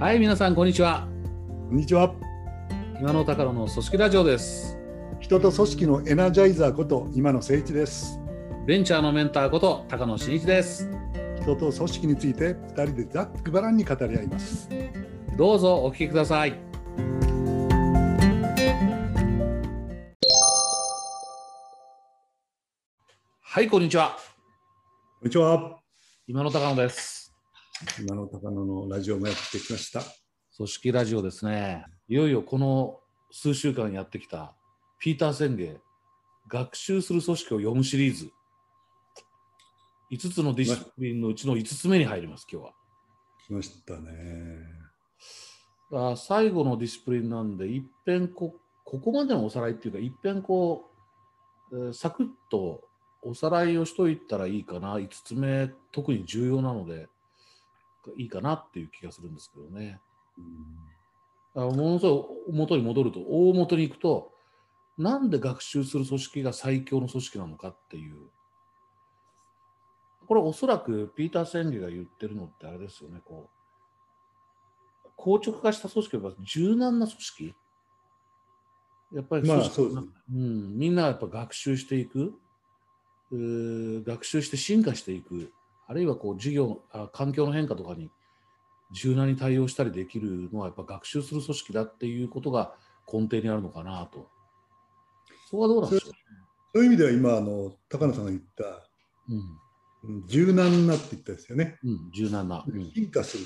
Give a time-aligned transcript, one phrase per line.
[0.00, 1.08] はい、皆さん、こんにちは。
[1.68, 2.14] こんにちは。
[3.00, 4.78] 今の高野の組織ラジオです。
[5.18, 8.20] 人と組織のエナジャイザーこと今野誠一です。
[8.64, 10.88] ベンチャーのメンターこと高野真一です。
[11.42, 14.68] 人と組織について二人でざっくばらんに語り合います。
[15.36, 16.56] どうぞお聞きください。
[23.40, 24.16] はい、こんにちは。
[25.18, 25.80] こんにちは。
[26.28, 27.17] 今野高野です。
[28.00, 30.02] 今野高野のラジオもやってきました。
[30.56, 31.86] 組織ラジオですね。
[32.08, 32.98] いよいよこの
[33.30, 34.56] 数週間やってきた
[34.98, 35.80] ピーターセンゲ
[36.48, 38.32] 学習する組織を読むシリーズ
[40.10, 42.72] 5つのディシプリンのうちの5つ目に入ります今日は。
[43.46, 44.10] 来ましたね。
[45.92, 50.90] あ最後のディシプリンなんでいっぺんこここまでのおさらいっていうかいっぺんこ
[51.70, 52.82] う、えーサクッと
[53.22, 57.08] おさらいをしといたらいいかな5つ目特に重要なので
[58.16, 60.00] いいかなっていう気がするんですけどね。
[61.54, 64.32] あものすごい元に戻ると大元に行くと
[64.96, 68.16] なんで学習する組織が最強の組織なのかっていう。
[70.26, 73.20] これおそらくピーター・センゲが言ってるのってあれですよね。
[73.24, 73.48] こ
[75.04, 77.54] う硬直化した組織は柔軟な組織。
[79.14, 80.06] やっぱりまあ組織そうですね。
[80.34, 82.38] うん、みんながやっぱ学習していく。
[83.30, 85.52] 学習して進化していく
[85.88, 88.10] あるいはこう事業あ環境の変化とかに
[88.92, 92.74] 柔軟に対応したりできるのはやっぱ学習する組織だっていうことが
[93.10, 94.28] 根底にあるのかなと。
[95.50, 96.14] そこはどうなんでしょそ
[96.74, 98.82] ういう意味では今あの高野さんが言ったう。
[99.30, 99.38] うん
[100.04, 101.78] うん柔軟なって言ったですよね。
[101.82, 102.64] うん、柔軟な。
[102.66, 103.44] うん進化する。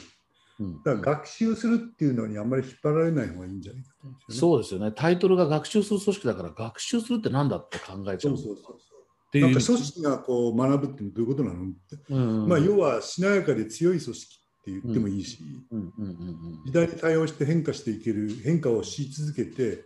[0.61, 4.15] うんだから学習するっていうのにあんまり引っ張られない方がいいんじゃないかとね。
[4.29, 4.93] そうですよね。
[4.93, 8.37] タイトルが学習する組織だから学習するってなんだって考えちゃう。
[8.37, 9.02] そうそうそう
[9.33, 12.49] っていうなんか組織がこう学ぶってどういうことなのって、うん。
[12.49, 15.39] まあ、要はしなやかで強い組織って言ってもいいし、
[15.71, 19.85] うんうんうん時代に対応して変化していける変化をし続けて、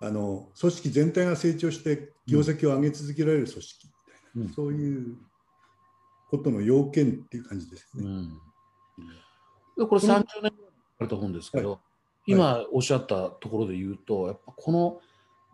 [0.00, 4.52] あの組織全体が成長して業績を上げ続けられる組織みたいな、うん。
[4.54, 5.16] そういう
[6.30, 8.08] ことの要件っていう感じですよね。
[8.08, 8.28] うん。
[9.78, 10.52] でこれ30年前に書か
[11.00, 11.80] れた本ですけど、
[12.24, 15.00] 今おっしゃったところで言うと、やっぱこの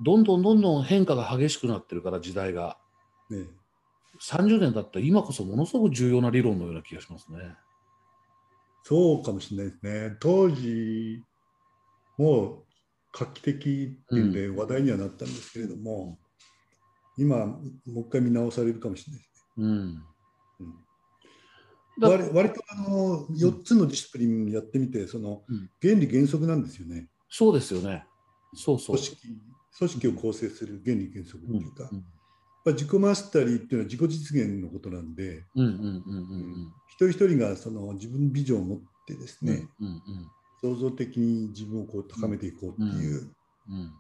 [0.03, 2.77] どんどんどんどん変化が激しくなってるから時代が
[3.31, 3.47] ね
[4.21, 7.39] 30年経った今こそものすごく重要な理論のような気がしますね。
[8.83, 10.17] そうかもしれないですね。
[10.21, 11.23] 当時
[12.17, 12.63] も
[13.13, 16.19] 画期的っていうんで話題にはなったんですけれども、
[17.19, 19.95] 今もう一回見直されるかもしれないですうん。
[19.95, 20.01] ね。
[20.61, 20.75] うん
[21.99, 27.09] だ割割とあの4つのディスプリンやってみてそのうん原理原則なんですよね。
[27.29, 28.05] そうですよね。
[28.55, 28.97] そうそう。
[28.97, 29.29] 組織
[29.79, 32.05] 組織を構成する原理原則ってうんいうか、うん
[32.67, 39.49] まあ、自己マスタリーっていうのは自己実現のことなんで、うんうんうんうん一人一人がその自分ビジョンを持ってですうん。
[39.49, 40.03] ね、うんうん
[40.63, 43.31] 創造的に自分をこう高めていこうっていう、
[43.71, 43.93] うん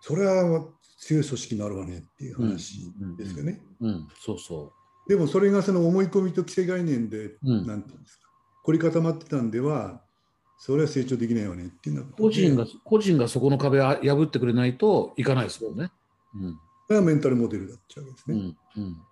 [0.00, 0.64] それは
[1.00, 3.60] 強い組織になるわねっていう話ですよね。
[3.80, 4.08] うんうん。
[4.20, 4.72] そうそ
[5.08, 7.38] でもそれがその思い込みと既成概念で、う。
[7.42, 7.66] うん。
[7.66, 8.28] なんていうんですか、
[8.62, 10.00] 凝り固まってたんでは、
[10.56, 15.90] それは成長できないわねっていうのは、個人が個人がそこの壁を破ってくれないといかないですもんね。
[16.34, 16.58] うん
[16.94, 18.36] がメンタルモデルだっちゃうわけですね。
[18.76, 19.02] うんうん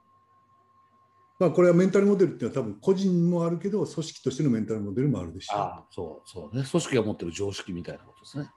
[1.39, 6.65] まあこれはメンタルモデルっていうのは多分個人もあるけど、組織としてのメンタルモデルもあるでしょああ、そうそうね。
[6.65, 8.51] 組織が持ってる常識みたいなことですね。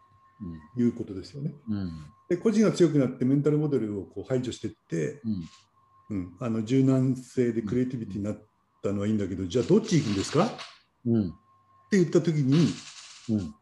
[0.77, 1.53] ういうことですよね。
[1.67, 1.75] うん。
[1.75, 2.05] うん。
[2.29, 6.17] で個人が強くなってメンタルモデルをこう排除していって、うん。
[6.17, 8.41] うん、あの柔軟性でクリエイティビティになっ
[8.81, 10.45] たのはいいんだけど、じゃあどっち行くんですか？
[10.45, 10.55] って
[11.07, 11.33] うん。
[11.91, 12.65] 言った時に
[13.29, 13.55] うん。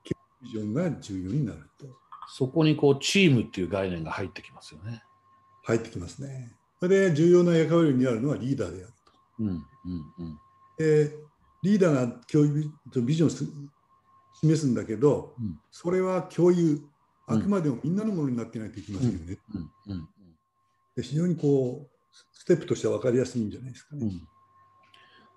[0.43, 1.87] ビジョンが重要になると
[2.29, 5.01] そこにこうチームっていう概念が入ってきますよね。
[5.67, 6.49] 入ってきますね。
[6.79, 8.93] それで重要な役割になるのはリーダーである
[9.39, 9.47] うん。
[9.47, 9.57] うん。
[10.19, 10.37] うん。
[10.77, 10.83] と。
[10.83, 11.11] で
[11.63, 12.71] リーダーが共有
[13.03, 13.45] ビジョンをす
[14.39, 16.81] 示すんだけど、うんそれは共有
[17.27, 19.37] あくまでもみんなのものになってないといけませんよね。
[19.53, 19.93] うん。
[19.93, 20.07] うん。
[20.95, 24.05] で非常にこうステップとしては分かりやすいんじゃないですかね。
[24.05, 24.27] うん。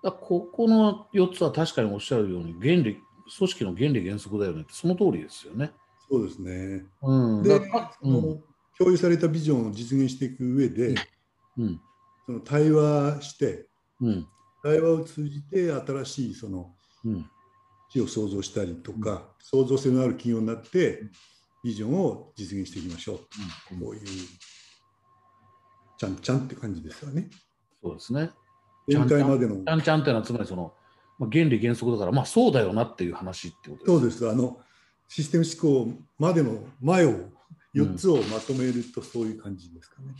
[0.01, 2.97] だここの4つは確かにおっしゃるように原理
[3.37, 5.73] 組織の原理原則だよねってその通りですよね。
[6.09, 6.85] そうですね。
[7.01, 7.43] うん。
[7.43, 8.37] でだからその
[8.77, 10.95] 共有されたビジョンを実現していく上で、
[11.57, 11.81] うん。
[12.25, 13.67] その対話して
[13.99, 14.27] うん。
[14.63, 16.73] 対話を通じて新しいその
[17.05, 17.29] うん。
[17.89, 21.03] 地を創造したりとか、創造性のある企業になって
[21.61, 23.15] ビジョンを実現していきましょう、
[23.73, 24.01] うんこういう
[25.97, 27.29] ちゃんちゃんって感じですよね。
[27.83, 28.31] そうですね。
[28.87, 30.73] 限界までのちゃんちゃんっていうのはつまりその、
[31.19, 34.59] まあ、原理原則だからまあそうだよなっていう話ってことそうですあの
[35.07, 37.29] システム思考までの前を
[37.75, 40.13] 4つをまとめるとそういう感じですかね。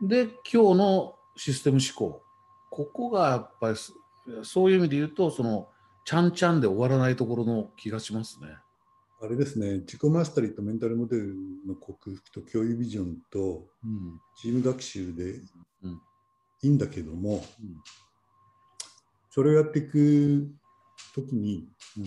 [0.00, 2.22] で今日のシステム思考。
[2.70, 3.92] ここがやっぱりす
[4.42, 5.68] そういう意味で言うとその
[6.04, 8.48] ちゃんちゃんで終わらないところの気がしますね。
[9.20, 11.34] あれですね、自己マスタリーとメンタルモデル
[11.66, 14.20] の克服と共有ビジョンとうん。
[14.36, 15.40] チーム学習で
[15.82, 16.00] うん。
[16.62, 17.42] いいんだけども、うん。
[19.28, 20.48] それをやっていく
[21.14, 21.68] ときに
[21.98, 22.04] うん。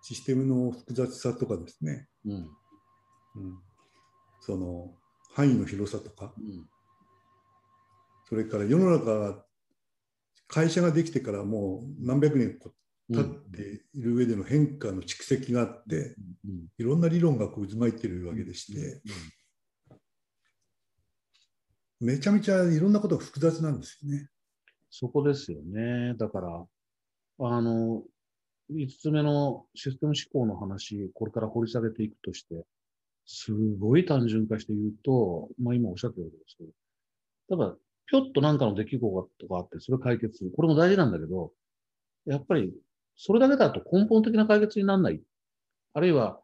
[0.00, 2.56] システムの複雑さとかですね、うん。
[3.36, 3.58] うん、
[4.40, 4.94] その
[5.32, 6.68] 範囲の広さとか、うん。
[8.28, 9.44] それから世の中
[10.48, 12.58] 会社ができてからもう何百年
[13.12, 16.66] 経っている上での変化の蓄積があって、うん。
[16.78, 19.00] いろんな理論がこう渦巻いているわけでして、
[22.00, 24.28] めちゃめちゃいろんなことが複雑なんですよね。
[24.90, 26.14] そこですよね。
[26.14, 26.66] だから、
[27.38, 28.02] あの、
[28.72, 32.64] 5つ目のシステム思考の話、これから掘り下げていくとして、
[33.26, 36.70] すごい単純化して言うと、まあ今おっしゃってるわけですけど、
[37.56, 37.76] ただ、
[38.06, 40.52] ぴょっとなんかの出来事があって、それを解決する。
[40.54, 41.52] これも大事なんだけど、
[42.26, 42.72] やっぱり、
[43.16, 45.20] それだけだと根本的な解決にならない。
[45.94, 46.40] あるいは、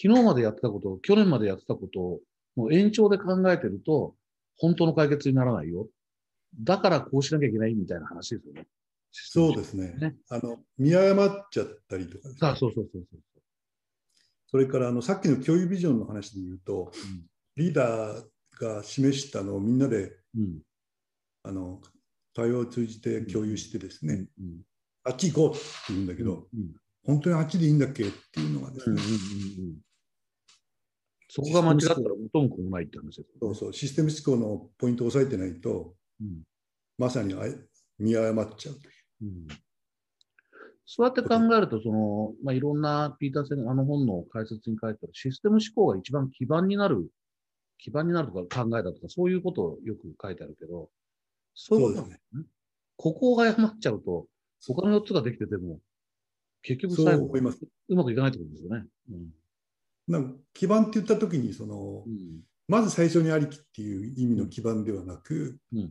[0.00, 2.20] 昨日までやってたこと、去年までやってたこと
[2.56, 4.14] の延長で考えてると、
[4.58, 5.88] 本当の解決にならないよ。
[6.60, 8.66] だからこうしなきゃいけないみたいな話ですよね。
[9.12, 9.94] そうですね。
[9.98, 13.20] ねあの見誤っちゃったりとかね、あそうそうそうそう。
[14.50, 17.26] それからあのさっきの共有ビジョンの話で言うと、うん。
[17.56, 18.24] リーダー
[18.60, 20.58] が示したのをみんなでうん。
[21.42, 21.80] あの
[22.34, 24.60] 対話を通じて共有してですね、うん
[25.04, 26.74] あっち行こうって言うんだけど、うん
[27.06, 29.00] 本当にあっちでいいんだっけっていうのがですね、
[31.30, 33.30] そこが間違ったら元も子もないって話ですよね。
[33.40, 33.72] そうそう。
[33.72, 36.42] システム思考のポイントを押さえてないとうん。
[36.98, 37.54] まさにあい
[37.98, 38.97] 見誤っちゃうという。
[39.22, 39.46] うん
[40.90, 47.10] そうやって考えると、その、まあ、いろんなピーターセン、あの本の解説に書いてあるシステム思考が一番基盤になる、
[47.76, 50.88] 基盤になるとか考えたとか、そういうことをよく書いてあるけど、
[51.54, 52.18] そういうことね。
[52.96, 54.28] ここが誤っちゃうと、
[54.66, 55.78] 他の4つができてても、
[56.62, 57.26] 結局そう最後。
[57.26, 58.86] うまくいかないってことですよね。
[59.10, 59.28] うん
[60.08, 65.86] なんか基盤って言った時にその、うんまず最初にありきっていう意味の基盤ではなく、うんあ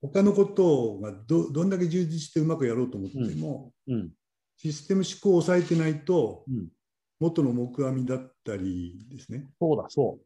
[0.00, 4.10] 他のことがどどんだけ充実してうまくやろうと思っても、うん。
[4.56, 6.68] システム思考を抑えてないとうん。
[7.20, 10.20] 元の木阿弥だったりですね、そうだ、そ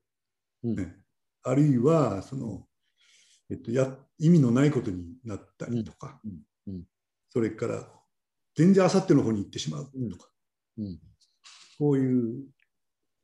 [0.63, 0.69] う。
[0.69, 0.77] うん。
[0.77, 0.95] ね。
[1.43, 2.67] あるいはその、
[3.51, 6.31] えっと、や意味のないことになったりとか、うん。
[6.67, 6.75] うん。
[6.75, 6.85] うん。
[7.31, 7.89] それから
[8.55, 10.29] 全然あさっての方に行ってしまうとか、
[10.79, 10.99] うん。
[11.79, 12.45] こういう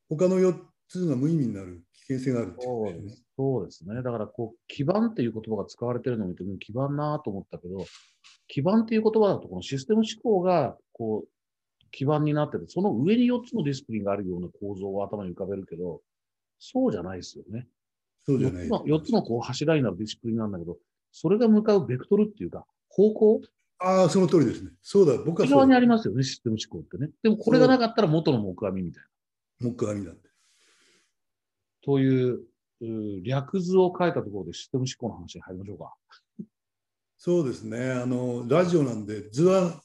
[0.09, 0.59] 他の4
[0.89, 3.23] つが無意味になる危険性があるってことですよね。
[3.37, 4.03] そうですね。
[4.03, 7.85] だから、こう、基盤っていう言葉が使われてるのを見て、うん基盤なと思ったけど、
[8.49, 11.29] 基盤っていう言葉だと、このシステム思考が、こう、
[11.91, 16.01] 基盤になってて、その上に4つのディシプリンがあるような構造を頭に浮かべるけど、
[16.59, 17.69] そうじゃないですよね。
[18.27, 20.79] 4そうじゃないつの ,4 つのこう柱になるディシプリンなんだけど、
[21.13, 23.41] それが向かうベクトルっていうか、方向、
[23.81, 24.71] ああ、その通りですね。
[24.83, 27.11] そうだ、僕は内側にありまますよね、システム思考ってね。
[27.23, 29.03] でもこれがなかったら元の木阿弥みたい
[29.61, 29.71] な。
[29.71, 29.75] す。
[29.75, 30.28] 木阿弥だって。
[31.89, 32.41] という、
[32.83, 35.95] うー略図を書いたところでシステム思考の話に入りましょうか。
[37.17, 37.93] そうですね。
[37.93, 39.81] あの、ラジオなんで図は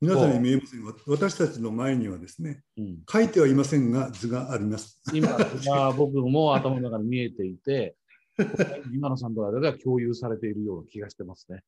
[0.00, 5.02] 皆さんに見えませんが、私たちの前にはですね、うん、書いてはいませんが図があります。
[5.12, 5.36] 今、
[5.66, 7.94] まあ僕も頭の中に見えていて、
[8.90, 11.62] 今野さんとの間では共有されているような気がしてますね。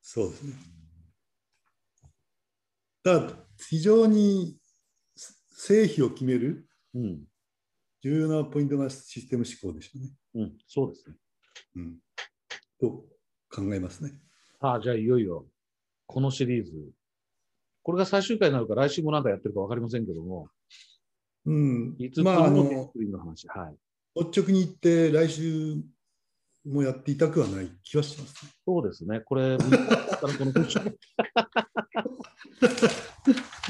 [0.00, 0.54] そうですね。
[3.02, 3.32] だ
[3.68, 4.56] 非常に
[5.50, 7.24] 成否を決めるうん、
[8.02, 10.10] 重要なポイントがシステム思考でしたね。
[10.34, 11.16] うん、そうですね。
[11.76, 11.96] うん、
[12.80, 13.04] と
[13.48, 14.12] 考えますね。
[14.60, 15.46] さあ、じゃあいよいよ、
[16.06, 16.72] このシリーズ、
[17.82, 20.48] これが最終回になるか、来週も何かやってるか分かりませんけども、
[21.46, 23.76] うん5つ、つまああのディの話、はい。
[24.20, 25.76] 率直に言って来週
[26.64, 28.50] もやっていたくはない気はします、ね。
[28.64, 29.20] そうですね。
[29.20, 29.70] これ、 この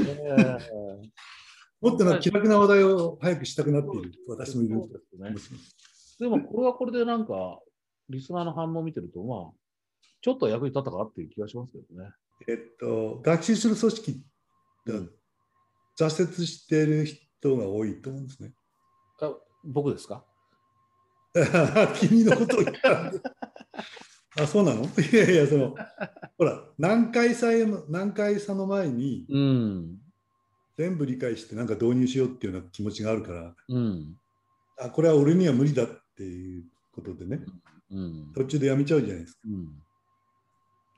[0.00, 1.12] えー
[1.82, 4.88] もっとな気楽な話題を早くしたくなっている私もいるそう
[5.34, 5.58] ですね。
[6.20, 7.60] でも、これはこれでなんか、
[8.08, 9.50] リスナーの反応を見てると、まあ、
[10.20, 12.10] ちょっと役に立ったかなっていう気がしますけどね。
[12.48, 14.22] えっと、学習する組織
[14.86, 15.10] がうん
[15.98, 18.52] 挫折している人が多いと思うんですね。
[19.20, 19.34] あ
[19.64, 20.24] 僕ですか？
[22.00, 22.72] 君のことをんで
[24.40, 24.82] あ、そうなの？
[25.12, 25.74] いやいや、その、
[26.38, 29.98] ほら、難解さへの難解さの前にうん。
[30.76, 34.16] 全部理解してなんか導入しようっていうような気持ちがあるから、うん。
[34.78, 35.86] あ、これは俺には無理だっ
[36.16, 37.40] ていうことでね、
[37.90, 38.32] うん。
[38.34, 39.40] 途中でやめちゃうじゃないですか。
[39.46, 39.64] うん。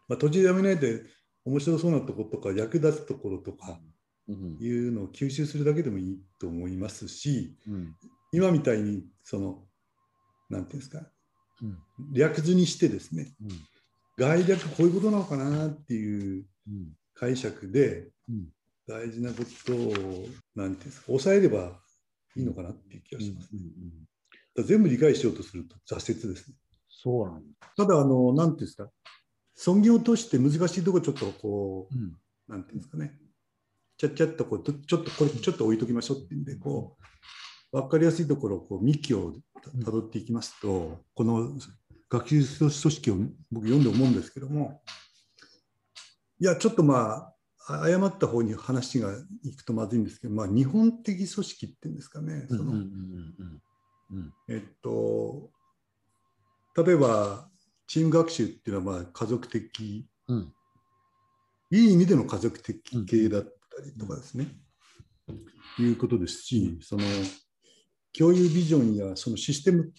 [0.09, 1.03] まあ、途中でやめないで
[1.45, 3.81] 面白そうなところとか役立つところとか
[4.29, 4.57] うん。
[4.61, 7.95] いうのを吸収するだけでもいいと思いますし、うん。
[8.33, 9.65] 今みたいにその、
[10.51, 11.07] なんていうんですか、
[11.63, 11.79] うん。
[12.13, 13.51] 略図にしてですね、うん。
[14.17, 16.93] 概略こういうことなのかなっていううん。
[17.15, 18.49] 解釈でうん
[18.87, 21.81] 大事なことを、なんていうんですか、抑えれば
[22.37, 23.49] いいのかなっていう気がします。
[23.53, 24.07] うんうん
[24.63, 26.55] 全部理解しようとすると挫折ですね。
[26.89, 27.69] そうなんだ。
[27.77, 28.89] ただ、あの、なんていうんですか、
[29.57, 32.17] 尊厳を通して難しいところちょっとこうん
[32.49, 33.19] う、なんていうんですかね、
[33.97, 36.97] ちゃっちゃっとこう、ちょっとこれちょっと置いときましょうっていうんで、こ
[37.73, 39.35] う、分かりやすいところをこう幹を
[39.85, 41.59] たどっていきますと、この
[42.09, 43.17] 学習組織を
[43.51, 44.83] 僕読んで思うんですけども、
[46.39, 47.34] いや、ちょっとまあ、
[47.67, 54.33] 誤った方に話がいくとまずいんですけど、まあ、日本的組織っていうんですかね、そのうんうんうんうんうん。
[54.49, 55.51] えっと、
[56.77, 57.49] 例えば、
[57.87, 60.53] チーム学習っていうのはまあ家族的、うん。
[61.71, 63.51] いい意味での家族的系だった
[63.83, 64.49] りとかですね、
[65.79, 67.03] いうことですし、その
[68.17, 69.91] 共有ビジョンやそのシステム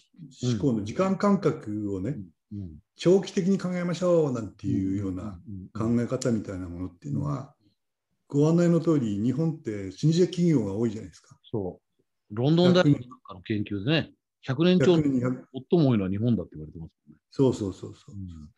[0.42, 2.16] 思考の時間感覚をね、
[2.52, 2.78] うん。
[2.94, 5.38] 長期的に考えましょうなんていうような
[5.74, 7.55] 考うんえ方みたいなものっていうのは、
[8.28, 11.38] ご案内の通り、日本って老舗企業が多いじゃないですか。
[11.44, 11.80] そ
[12.30, 12.34] う。
[12.34, 14.12] ロンドン大学なんかの研究でね、
[14.46, 17.18] 100年超100年200最も多いのは日本だって言われてますもんね。
[17.30, 18.14] そうそうそうそう。
[18.14, 18.50] うん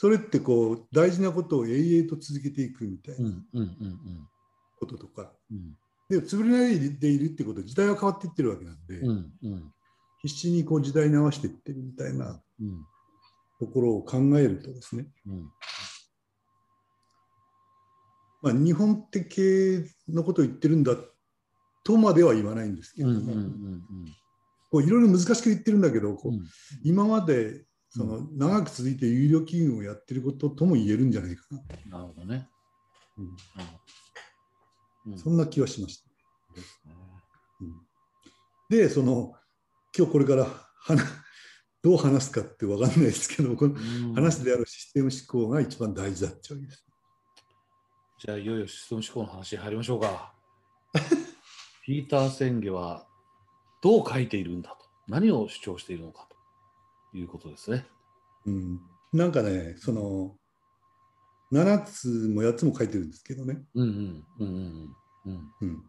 [0.00, 3.68] それってこう大事なことを永遠と続けていくみたいうんな
[4.78, 5.76] こととか、うん
[6.08, 9.74] で潰れないでいるってことは時代は変わっていってるわけなんで、うんうん
[10.22, 12.86] 必死にこう時代に合わせていってるみたいなうん
[13.58, 15.50] ところを考えるとですね、うん
[18.42, 20.96] まあ、日本的のことを言ってるんだ
[21.84, 23.84] とまでは言わないんですけうんれども、うんうん。
[24.70, 26.44] こういろいろ難しく言ってるんだけど、こううん。
[26.84, 31.42] 今までその長く続いて有料金融をやってることとも言えるんじゃないか
[31.90, 32.48] な、なるほどね。
[33.18, 35.12] うん。
[35.12, 35.18] うん。
[35.18, 36.08] そんな気はしました。
[37.60, 37.74] うん。
[38.68, 39.34] で、その
[39.96, 41.04] 今日これから話
[41.82, 44.14] どう話すかって分かんないですけど、このうん。
[44.14, 46.89] 話であるシステム思考が一番大事だってわけです。
[48.20, 50.34] じゃあいよいよシステム思考の話に入りましょうか。
[51.84, 53.06] ピーター・センゲは
[53.82, 56.30] どう書いているんだと、何を主張しているのかと。
[57.16, 57.86] いうことですね。
[58.46, 58.80] うん、
[59.12, 60.36] なんかね、その
[61.50, 65.84] 7つも8つも書いてるんですけどね、うんうんうんうんうんうん。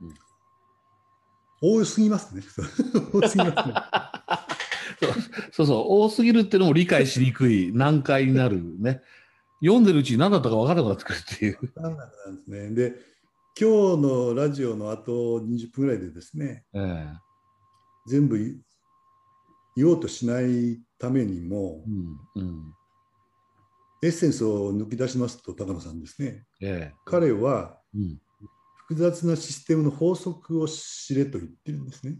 [0.00, 0.14] うん。
[1.60, 2.42] 多すぎますね。
[3.12, 3.74] 多すぎますね。
[5.52, 9.02] そうそう、多すぎるっていうのも理解しにくい、難解になるね。
[9.60, 11.58] 読んでるうちに何だったか分からなくなってくるっていう。
[11.80, 12.70] なんですね。
[12.70, 12.94] で、
[13.60, 17.12] 今日のラジオのあと20分ぐらいでですね、ええ。
[18.06, 18.60] 全部言
[19.76, 22.74] 言おうとしないためにもう、んうん。
[24.02, 26.94] エッセンスを抜き出しますと、高野さんですね、ええ。
[27.04, 28.20] 彼はうん。
[28.88, 32.16] 複雑なシステムの法則を知れと言ってるんですね。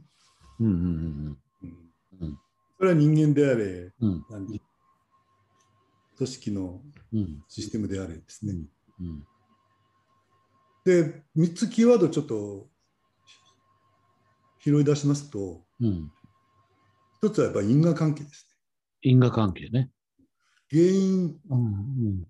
[0.60, 1.38] うんうんうん
[2.20, 2.38] うん。
[2.76, 4.24] それは人間であれ、うん
[6.18, 6.82] 組織の
[7.12, 7.42] うん。
[7.48, 8.54] システムであれですね。
[9.00, 9.24] うん。
[10.84, 12.68] で、3つキーワードちょっと
[14.58, 16.10] 拾い出しますと、うん。
[17.22, 18.46] 1つはやっぱり因果関係です
[19.02, 19.70] 因果関係ね。
[19.70, 19.90] ね。
[20.70, 22.26] 原因、うん。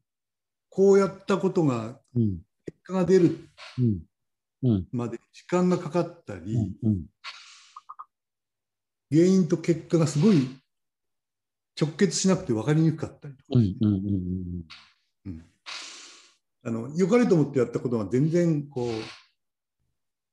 [0.69, 2.39] こうやったことがうん。
[2.67, 4.01] 結果が出るうん。
[4.63, 4.89] うん。
[4.93, 7.07] まで時間がかかったり、うんうん。
[9.11, 10.47] 原因と結果がすごい
[11.81, 13.61] 直結しなくて分かりにくかったりとか、
[16.65, 18.91] あの良かれと思ってやったことが全然こう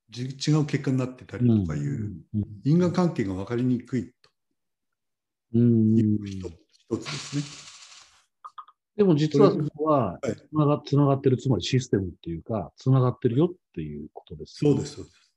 [0.09, 4.29] じ違う結果になってたりうんとかいううん因果関係が分かりにくいと。
[5.53, 6.53] いう一つ
[6.89, 7.43] 一つですね。
[8.97, 10.35] でも実はそこははい。
[10.35, 14.55] つながつながってる、つまりシステムっていうか、つながってるよっていうことです。
[14.55, 15.33] そうです、そうです。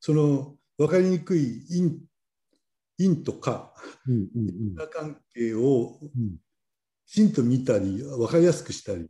[0.00, 1.98] その分かりにくい因
[2.98, 3.72] 因とか
[4.06, 6.36] うんうん因果関係をうん。
[7.06, 9.06] きちんと見たり分かりやすくしたり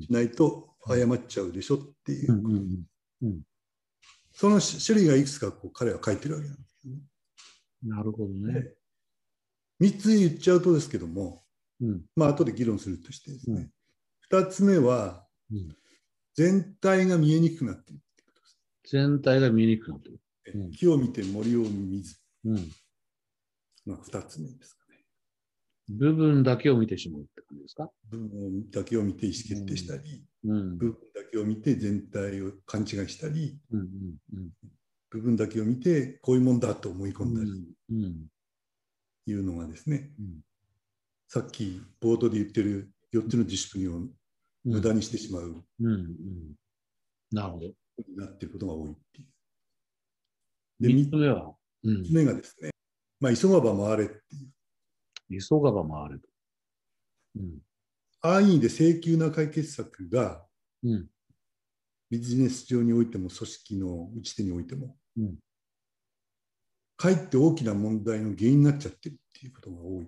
[0.00, 2.74] しないと誤っちゃうでしょっていう。
[4.32, 7.00] その種類がいくつかこう彼は書いてるわけなんですけどね。
[7.82, 8.52] なるほどね。
[8.60, 8.76] で
[9.82, 11.44] 3つ言っちゃうとですけども、
[11.82, 12.02] うん。
[12.16, 13.70] まあ後で議論するとしてですね、
[14.32, 14.40] うん。
[14.40, 15.76] 2つ目はうん。
[16.34, 18.58] 全体が見えにくくなっているってことです。
[18.90, 20.18] 全体が見えにくくなってる。
[20.72, 22.54] 木を見て森を見ずうん。
[23.86, 25.04] が2つ目ですかね。
[25.88, 27.90] 部分だけを見てしまうって感じですか？
[28.10, 30.78] 部分だけを見て意思決定したり、うん。
[30.78, 33.86] 部分だけを見て全体を勘違いしたり、うんうん
[34.34, 34.50] うん。
[35.10, 37.50] 部分だけを見てこういうもんだと思い込んだり。
[37.90, 38.26] うん。
[39.26, 40.40] いうのがですね、うん。
[41.28, 44.10] さっき冒頭で言ってる4つの自粛をうん。
[44.64, 45.64] 無駄にしてしまう。
[45.80, 46.54] うんうん。
[47.30, 47.66] なるほど。
[48.16, 49.28] なっていることが多いっていう。
[50.80, 52.70] で、3三つ目は、うんつ、目がですね、
[53.20, 54.14] まあ、急がば回れって
[55.30, 55.40] いう。
[55.40, 56.28] 急がば回れと。
[57.36, 57.58] うん
[58.26, 60.46] 安易で請求な解決策が
[60.82, 61.06] うん。
[62.10, 65.34] ビジネス上においても組織の打ち手においても、うん
[66.96, 70.06] かえって大きな問題の原因になっちゃってるっていうことが多い。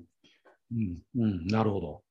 [0.72, 0.98] うん。
[1.16, 1.46] うん。
[1.48, 2.02] なるほど。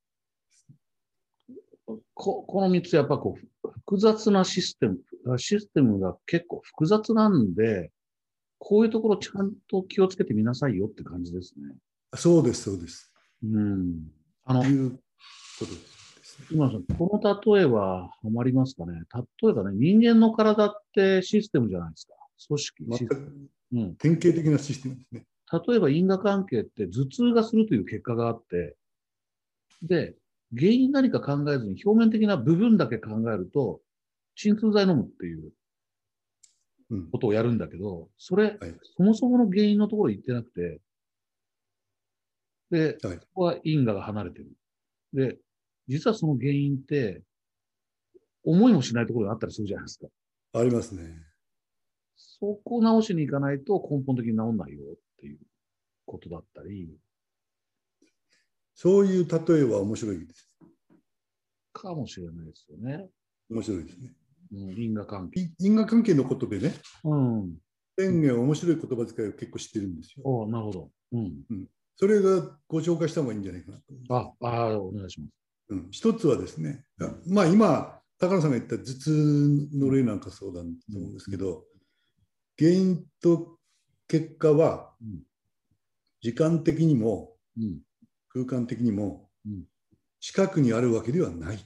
[2.13, 4.99] ここの3つやっぱこう複雑なシステム、
[5.37, 7.91] システムが結構複雑なんで、
[8.67, 11.75] こういうところちゃんと気をつけてみなさいよって感じですね。
[12.15, 13.13] そうです、そうです。
[13.43, 14.07] うん。
[14.43, 14.97] あのと、いうこ
[15.59, 15.71] とで
[16.23, 16.47] すね。
[16.51, 19.03] 今さん、この例えはハマりますかね？
[19.43, 22.15] 例えばね、人間の体ってシステムじゃないですか。
[22.47, 22.85] 組織。
[22.87, 23.95] 全システムくうん。
[23.97, 25.25] 典型的なシステムですね。
[25.67, 28.75] 例えば因果関係って頭痛がするという結果があって、
[29.83, 30.15] で、
[30.57, 33.81] 原因何か考えずに表面的な部分だけ考えると、
[34.35, 35.51] 鎮痛剤飲むっていううん
[37.11, 40.81] ことをやるんだけど、それ、はいそもそもの原因のところ言ってなくて、
[42.71, 44.51] で、はいここは因果が離れてる。
[45.13, 45.37] で、
[45.87, 47.21] 実はその原因って、
[48.43, 50.07] 思いもしないところがあったりするじゃないですか。
[50.53, 51.03] ありますね。
[52.15, 55.39] そこを直しに行かないと根本的に治んないよっていう
[56.05, 56.95] ことだったり、
[58.75, 60.49] そういう例えは面白いです。
[61.73, 63.09] かもしれないですよね。
[63.49, 64.13] 面白いですね。
[64.55, 65.41] うん、因果関係。
[65.41, 67.55] い因果関係のことでね、うん。
[67.97, 70.23] 天元は面白い言葉遣いを結構知ってるんですよ。
[70.25, 70.89] おうなるほど。
[71.13, 71.67] うん。
[71.97, 74.37] それがご紹介した方がいいんじゃないかなと。
[74.41, 75.31] あ、あお願いします。
[75.69, 76.85] うん、一つはですね、
[77.27, 80.75] まあ今、高野さんが言った頭痛の例なんかそうだと思
[81.07, 81.63] うんですけど、
[82.57, 83.57] 原因と
[84.07, 85.23] 結果はうん
[86.21, 87.79] 時間的にもうん。
[88.29, 89.63] 空間的にもうん
[90.19, 91.65] 近くにあるわけではないと。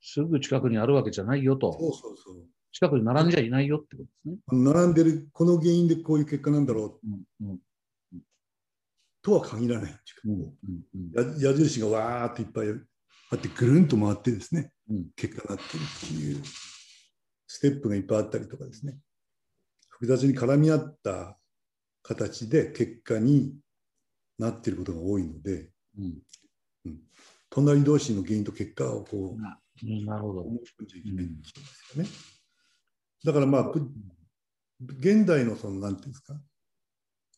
[0.00, 1.72] すぐ近くにあるわけじゃないよと。
[1.72, 2.46] そうそうそう。
[2.72, 4.62] 近くに並んじゃいないよってことですね。
[4.74, 7.06] 並んでるこの原因でこういう結果なんだろう
[7.42, 7.50] うん。
[7.50, 7.58] うん。
[9.22, 9.96] とは限らないう
[10.28, 10.50] うんか。。
[10.94, 11.38] うん。
[11.40, 12.68] や矢印がわーっていっぱい
[13.30, 16.42] あってぐるんと回ってですね、うん結果になってるっていう
[17.46, 18.96] ステップがいっぱいあったりとかですね
[19.90, 21.36] 複雑に絡み合った
[22.02, 23.54] 形で結果に
[24.38, 25.68] なっていることが多いので
[25.98, 26.18] うん。
[27.50, 29.42] 隣同士の原因と結果をこう
[29.82, 30.42] なるほど。
[30.44, 32.08] んじゃいけないんですよね。
[33.24, 33.90] だからまあぶ
[34.98, 36.34] 現代のそのなんていうんですか？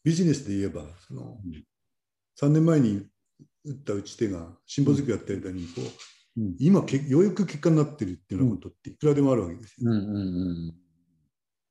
[0.04, 1.64] ビジネスで言えばそのうん
[2.40, 3.06] 3年前に
[3.64, 5.82] 打った打ち手が辛抱づくやってる間にこ
[6.36, 6.56] ううん。
[6.58, 9.90] 今けようやく結果になってるっていうようなことっていくらでもあるわけですよ。
[9.90, 9.98] うん。
[9.98, 10.16] うん。
[10.16, 10.20] う
[10.68, 10.74] ん。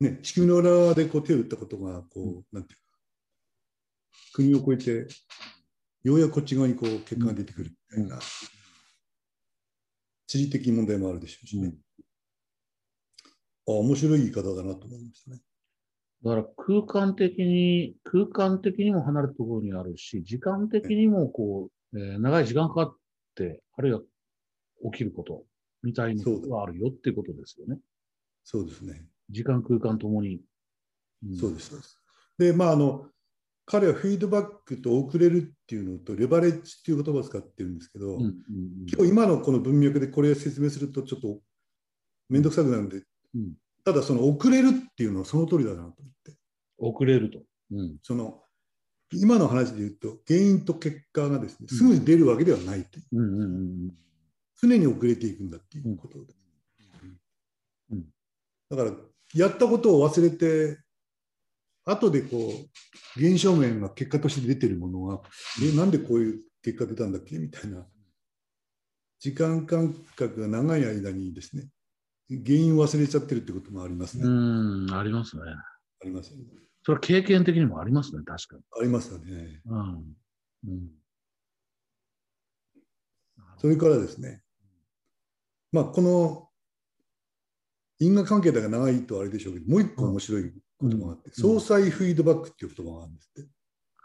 [0.02, 2.86] ね、地球の裏側でこう手を打ったことがこう、なんていうか
[4.34, 5.14] 国を越えて
[6.04, 8.22] ようやくこっち側にこう結果が出てくるみたいな、うん
[10.30, 11.74] 地理的問題もあるでしょうしね。
[13.68, 15.42] あ面白い言い方だなと思いましたね。
[16.24, 22.96] だから空間的に、空間的にも離れたところにあるし、時間的にもこう、えー長い時間かかっ
[23.34, 24.02] て、あるいは
[24.92, 25.46] 起きること
[25.82, 27.80] みたいなことがあるよっていうことですよね。
[28.44, 29.04] そうですね。
[29.32, 30.42] 時間、空間ともに。
[31.24, 31.39] うです。
[31.39, 32.00] そうです
[32.38, 33.08] で、まあ、あの、
[33.72, 38.22] 彼はフィードバックと遅れるっていうのとレバレッジっていう言葉を使ってるんですけど、うん。
[38.22, 38.34] うん。
[38.92, 41.38] 今日今のこの文脈でこれを説明するとちょっと
[42.30, 43.04] 面倒くさくなるんで、
[43.36, 43.54] うん
[43.86, 45.94] ただその遅れるっていうのはその通りだなと思っ
[46.26, 46.34] て
[46.80, 47.40] 遅れると。
[47.72, 47.98] うん。
[48.02, 48.42] その
[49.14, 53.34] 今の話で言うと原因と結果がですねすぐに出るわけではないという、うん。
[53.36, 53.42] うん。
[53.42, 53.92] うん。
[54.62, 56.38] 常に遅れていくんだっていうことです、
[57.92, 58.04] うん
[58.70, 58.92] だから
[59.34, 60.80] やったことを忘れて
[61.89, 65.21] 後でこう現象面が結果として出てるものが
[65.62, 67.38] えなんでこういう結果出たんだっけ？
[67.38, 67.86] みたいな
[69.19, 71.67] 時間間隔が長い間にですね
[72.30, 74.23] 原因を忘れちゃってるってこともありますね。
[74.23, 74.93] うん。
[74.93, 75.41] ありますね。
[75.43, 76.43] ありますよね。
[76.84, 78.62] それは経験的にもありますね、確かに。
[78.80, 79.62] ありますよね。
[79.65, 80.15] うん。
[80.67, 80.89] うん。
[83.58, 84.43] それからですね、
[85.71, 86.47] まあ、この
[87.99, 93.50] 因果関係だが長いとあれでしょうけど、もう一個面白い言葉があって、うん相殺フィードバックっていう言葉があるんですって。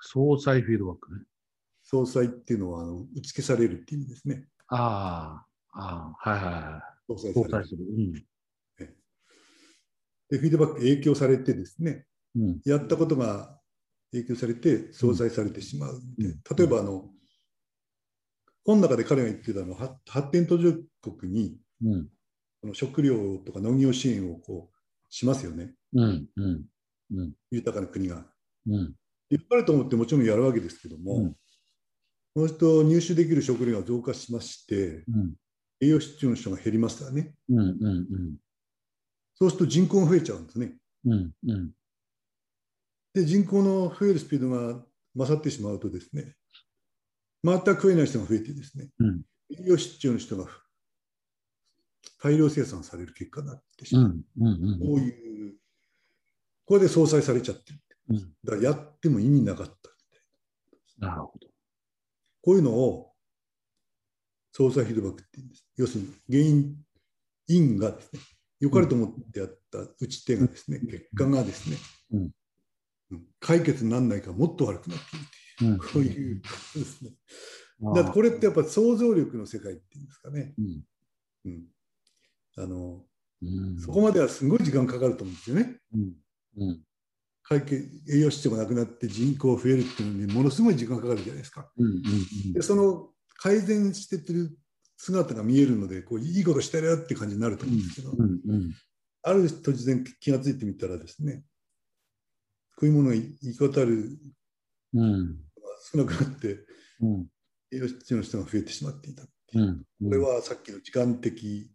[0.01, 1.23] 相殺フィードバックね。
[1.83, 4.47] 相殺っていうのはあの打ち消されるっていう意味ですね。
[4.69, 6.83] ああ、ああ、はいはいは
[7.17, 7.19] い。
[7.19, 7.69] 相殺される。
[7.79, 8.13] うん。
[10.31, 12.61] で、フィードバック影響されてですね、うん。
[12.65, 13.59] やったことが
[14.13, 17.11] 影響されて相殺されてしまううん例えばあの、
[18.65, 22.09] 本の中で彼が言ってたのは、発発展途上国にうん。
[22.63, 24.75] この食料とか農業支援をこう
[25.11, 26.27] しますよね、うん。
[26.37, 26.65] うん。
[27.13, 27.33] うん。
[27.51, 28.27] 豊かな国が。
[28.67, 28.95] うん。
[29.31, 31.37] 良かれと思ってもちろんやるわけですけども、うん
[32.37, 35.35] そうすると入手できる食料が増加しまして、うん。
[35.81, 37.33] 栄養失調の人が減りますからね。
[37.49, 37.59] うん。
[37.59, 38.37] うん。
[39.37, 40.73] そうすると人口が増えちゃうんですね。
[41.07, 41.31] うん。
[41.47, 41.71] うん。
[43.13, 46.35] で、人口の増えるスピードが勝ってしまうとですね、
[47.45, 50.49] 全く食えない人が増えてですね、うん栄養失調の人が
[52.23, 54.25] 大量生産される結果になってしまう。
[54.41, 54.47] うん。
[54.47, 54.79] うん。
[54.81, 55.34] こういう、
[56.67, 57.81] これで相殺されちゃってる。
[58.11, 58.17] うん。
[58.45, 61.07] だからやっても意味なかった。
[61.07, 61.49] なるほど。
[62.43, 63.13] こういうのを
[64.53, 65.67] 相殺フィードバックって言うんです。
[65.77, 66.77] 要するに原因、
[67.49, 68.21] 因がですね、
[68.61, 71.77] 良かれと思ってやった打ち手がですね、結果がですね、
[72.13, 72.35] うんうん
[73.39, 75.27] 解決にならないからもっと悪くなっている
[75.59, 75.79] という、うん。
[75.79, 77.11] こういうことですね。
[77.81, 80.55] だからこれってやっぱ想像力の世界っていうんですかね。
[80.59, 80.85] うん。
[81.45, 81.65] うん、
[82.57, 83.05] あの
[83.43, 83.79] うん。
[83.79, 85.77] そこまではすごい時間かかると思うんですよね。
[85.95, 86.15] うん。
[86.57, 86.81] うん。
[87.43, 87.77] 会計
[88.09, 91.71] 栄養失調がなくなって人口増えるっていうのにものすごい時間かかるじゃないですか。
[91.77, 91.87] うん。
[91.87, 92.53] うん。
[92.55, 94.57] でその改善してってる
[94.97, 98.41] 姿が見えるのでこういいことしてるよって感じになると思うんですけど、うん。
[98.47, 98.73] うん。
[99.23, 101.45] ある突然気がついてみたらですね
[102.77, 104.19] 食い物が行き渡る
[104.95, 105.37] うん。
[105.93, 106.61] 少なくなって
[107.01, 107.27] うん。
[107.73, 109.23] 栄養失調の人が増えてしまっていた。
[109.23, 109.85] こうん。
[110.01, 111.71] れはさっきの時間的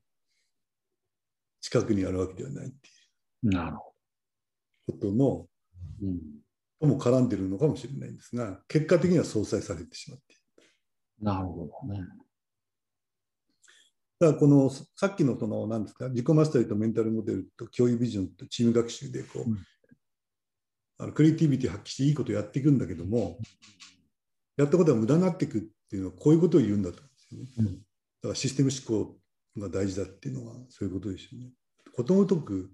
[1.61, 2.87] 近くにあるわけではないって
[3.43, 3.88] いなるほう
[4.91, 5.47] ことのど。
[6.01, 6.19] うん。
[6.79, 11.25] とも絡んでるのかもしれないんですが結果的には相殺されてしまっている。
[11.25, 11.99] なるほどね。
[14.19, 19.57] だからこのさっきのその何ですか自己マスタリーとメンタルモデルと共有ビジョンとチーム学習でこう、うん
[21.01, 23.37] あのクリエイティビティ発揮していいことをやっていくんだけども
[24.57, 27.69] やったことは無駄になっていくっていうのはこういうことを言うんだと思うんですよね。
[27.71, 27.79] うん
[28.21, 29.15] だからシステム思考
[29.57, 31.53] が大事だっていうのはそういうことですよね。
[31.95, 32.69] ことごとく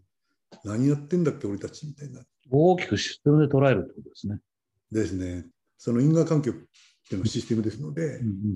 [0.63, 4.39] 何やってんだっけ俺たちみたいな大きくシステムで捉えるってことですね。
[4.91, 5.45] ですね
[5.77, 6.63] その因果関係ってい
[7.13, 8.55] うのはシステムですので、うん。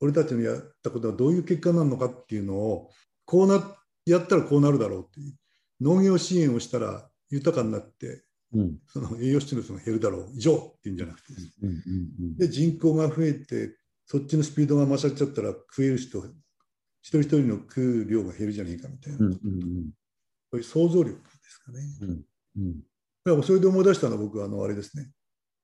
[0.00, 2.90] 俺たちのやったことはどういう結果なのかっていうのを
[3.24, 5.34] こうなやったらこうなるだろうっていう
[5.80, 8.60] 農業支援をしたら豊かになってうん。
[8.60, 8.78] うん。
[8.86, 11.70] その栄養失調の人が減るだろう以上っていうんじゃなくてですうん。
[11.70, 12.36] うん。
[12.36, 16.18] で人口が増えてそっちのスピードが勝っちゃったら食える人
[17.02, 19.32] 一人一人の食う量が減るじゃねえかみたいな、うん。
[19.32, 19.90] うこん。
[20.52, 21.80] ういう想像力ですかね。
[22.02, 22.10] うん。
[22.58, 22.80] うん。
[23.24, 25.10] だからそれで思い出したのは僕はあのあれですね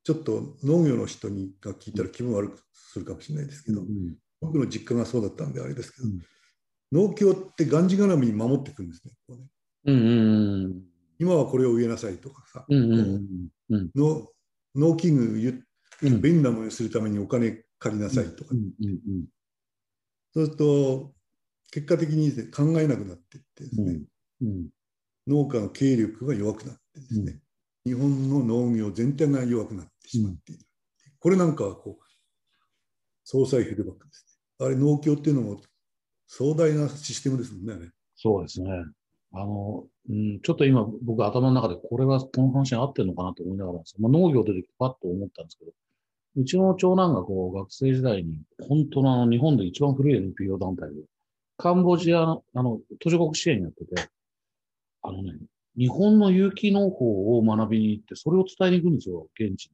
[0.03, 4.17] ちょっと農業の人にが聞いたら気分悪くするかもしれないですけど、うん。
[4.41, 6.21] 僕の実家がそうだったんであれですけど、うん
[6.93, 9.15] 農協ってがんじがらみに守っていくんですね。
[9.27, 9.47] こうね
[9.87, 9.97] うん。
[9.97, 10.83] うん。
[11.19, 12.93] 今はこれを植えなさいとかさ、うん。
[12.93, 13.05] う。
[13.05, 13.21] こ
[13.71, 14.29] うん農
[14.75, 15.65] 農機具。
[16.03, 18.73] 便利なものにするためにお金借りなさいとか、うん。
[18.85, 19.25] うん。
[20.35, 21.15] そうすると
[21.71, 24.05] 結果的に考えなくなっていってですね、うん。
[25.27, 27.39] 農家の経営力が弱くなってですね、
[27.85, 30.65] 日本の農業全体が弱くなってしまっている。
[31.19, 32.05] これなんかはこう
[33.25, 34.27] 総裁フィードバックです
[34.61, 34.67] ね。
[34.67, 35.61] あれ農協っていうのも
[36.27, 37.91] 壮大なシステムですもんね。
[38.17, 38.71] そうですね。
[39.33, 45.73] あの、うん、ちょっと今僕頭の中でこれはこの話に合ってるのかなと思いながらです、まあ、農業出てきてパッと思ったんですけど、
[46.37, 51.03] うちの長男がこう学生時代に本当のあの日本で一番古い NPO 団体で、
[51.57, 54.09] カンボジアのあの途上国支援やってて、
[55.03, 55.35] あのね、
[55.77, 59.73] 日本の有機農法を学びに行って、それを伝えに行くんですよ、現地に。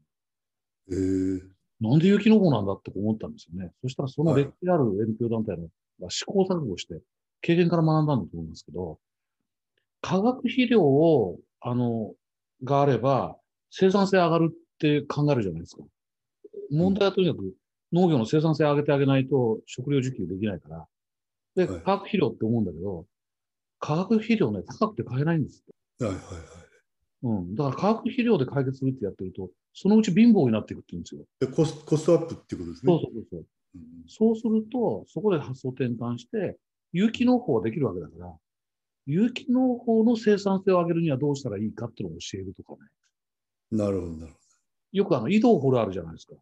[0.91, 1.41] えー、
[1.81, 3.73] なんで有機農法なんだって思ったんですよね。
[3.83, 5.69] そしたらそのはい歴史ある NPO 団体の
[6.01, 7.01] が試行錯誤して、
[7.43, 8.99] 経験から学んだんだと思うんですけど、
[10.01, 12.14] 化学肥料を、あの、
[12.64, 13.37] があれば、
[13.71, 15.83] 生産性上がるって考えるじゃないですか。
[16.71, 17.55] 問題はとにかく
[17.93, 20.87] 農業の生産性上げてあげないと食料自給できないから。
[21.55, 23.07] で、はい化学肥料って思うんだけど、
[23.79, 26.05] 化学肥料ね、高くて買えないんですって。
[26.05, 26.69] はいはいはい。
[27.23, 27.55] うん。
[27.55, 31.25] だから化学肥料で解決するってやってると、そのうち貧乏になっていくって言うんですよ。
[31.41, 32.93] でコスコストアップっていうことですね。
[32.93, 33.41] そうそうそうそう。
[33.41, 33.49] うん
[34.09, 36.57] そうすると、そこで発想転換して、
[36.93, 38.35] 有機農法はできるわけだから、
[39.07, 42.88] 有機農法の生産性を上げるにはどうしたらいいかっていうのを教えるとかね。
[43.71, 44.33] なるほど、なる
[44.93, 46.35] よくあの、井戸を掘るあるじゃないですか。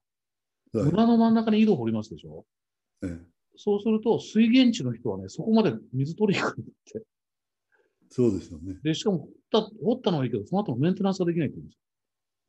[0.72, 0.81] ほど。
[0.81, 2.44] はい村の真ん中に井戸を掘りますでしょ
[3.03, 7.03] ええそうすると、水源地の人はね、そこまで水取りに行くんだって。
[8.11, 8.79] そうですよね。
[8.83, 11.79] で、しかも掘った、掘ったのはいいけど、その後のメンテナンスができないって言うんです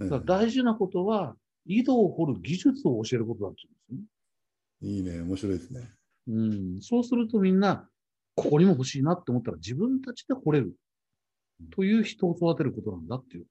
[0.01, 0.11] ええよ。
[0.11, 4.13] だから大事なことは、井戸を掘る技術を教えることだって言うんです
[4.83, 4.97] よね。
[4.97, 5.91] いいね、面白いですね。
[6.27, 7.89] うん、そうするとみんな、
[8.35, 10.75] ここにも欲しいなって思ったら自分たちで掘れる
[11.71, 13.45] という人を育てることなんだっていう。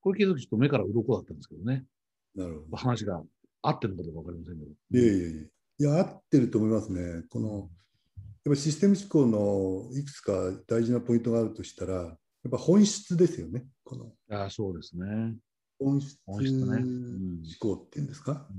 [0.00, 1.84] これ聞いたとちょっと目から鱗だったんですけどね。
[2.34, 2.76] なるほど。
[2.76, 3.22] 話が
[3.62, 4.70] 合ってるのかどうかわかりませんけど。
[4.98, 5.42] いやいやいや。
[5.42, 7.22] いや、合ってると思いますね。
[7.30, 7.70] この、
[8.44, 10.32] やっぱシステム思考のいくつか
[10.66, 12.08] 大事なポイントがあるとしたら、や
[12.48, 13.66] っぱ本質ですよね。
[13.84, 15.34] このああそうですね。
[15.78, 16.60] 本質本質ね。
[16.60, 17.42] 思うん。
[17.60, 18.46] 考っていうんですか？
[18.50, 18.54] う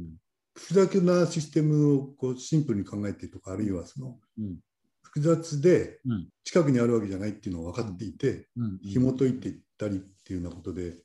[0.00, 0.12] んうん
[0.54, 4.58] 複雑なシステムをこうシンプルに考えてとか、あるいはそのうん。
[5.02, 6.28] 複雑でうん。
[6.44, 8.48] 近くにあるわけじゃないっていうのを分かっていて、
[8.82, 10.98] 紐解いていったりっていうようなことで、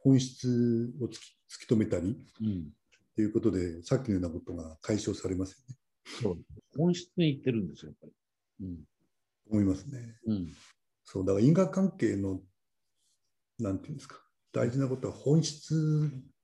[0.00, 1.14] 本質を突き
[1.48, 2.72] 突き止めたりうん。
[3.14, 5.76] ということで、さっきのようなことが解消されますよね。
[6.22, 6.38] そう
[6.76, 8.66] 本質にいってるんですよ、やっぱり。
[8.66, 8.84] うん。
[9.50, 10.18] 思いますね。
[10.26, 10.52] うん。
[11.04, 12.40] そう、だから因果関係の、
[13.58, 14.16] なんていうんですか、
[14.52, 15.74] 大事なことは本質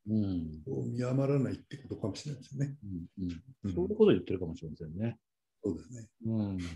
[0.06, 0.62] うん。
[0.66, 2.76] を見余らないってことかもしれないですよね。
[2.84, 3.24] うん。
[3.26, 3.32] う
[3.64, 3.74] うんん。
[3.74, 5.18] そういうこと言ってるかもしれませんね。
[5.62, 6.08] そうですね。
[6.26, 6.58] うん。
[6.58, 6.72] だか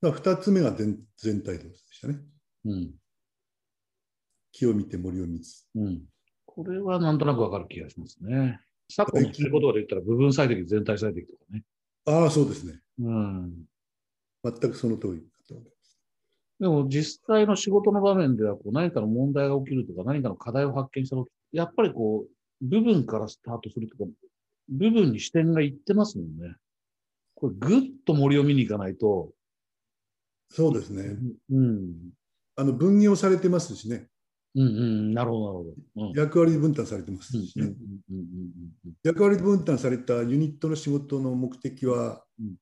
[0.00, 2.18] ら2つ目が全全体像でしたね。
[2.64, 2.94] うん。
[4.50, 5.64] 木を見て森を見つ。
[5.76, 6.02] うん。
[6.44, 8.60] これはなんとなくわかる気がしますね。
[8.90, 11.62] 昨今の言ってることで言ったら部分最適、全体最適とかね。
[12.04, 12.80] ああ、そうですね。
[12.98, 13.64] うん。
[14.44, 15.98] 全くその通りだと思います。
[16.60, 24.10] でも実際の仕事の場面ではこう何かの問題が起きるとか何かの課題を発見したとき、やっぱりこう、部分からスタートするとか、
[24.68, 26.56] 部分に視点がいってますもんね。
[27.34, 29.32] これぐっと森を見に行かないと、
[30.50, 31.16] そうですね。
[31.50, 31.94] うん。
[32.56, 34.08] あの分業されてますしね。
[34.54, 34.70] うんう
[35.10, 36.08] ん、なるほど、なるほど。
[36.08, 37.74] うん役割分担されてますうんしね。
[39.02, 42.56] 役割分担されたユニットの仕事の目的はうん、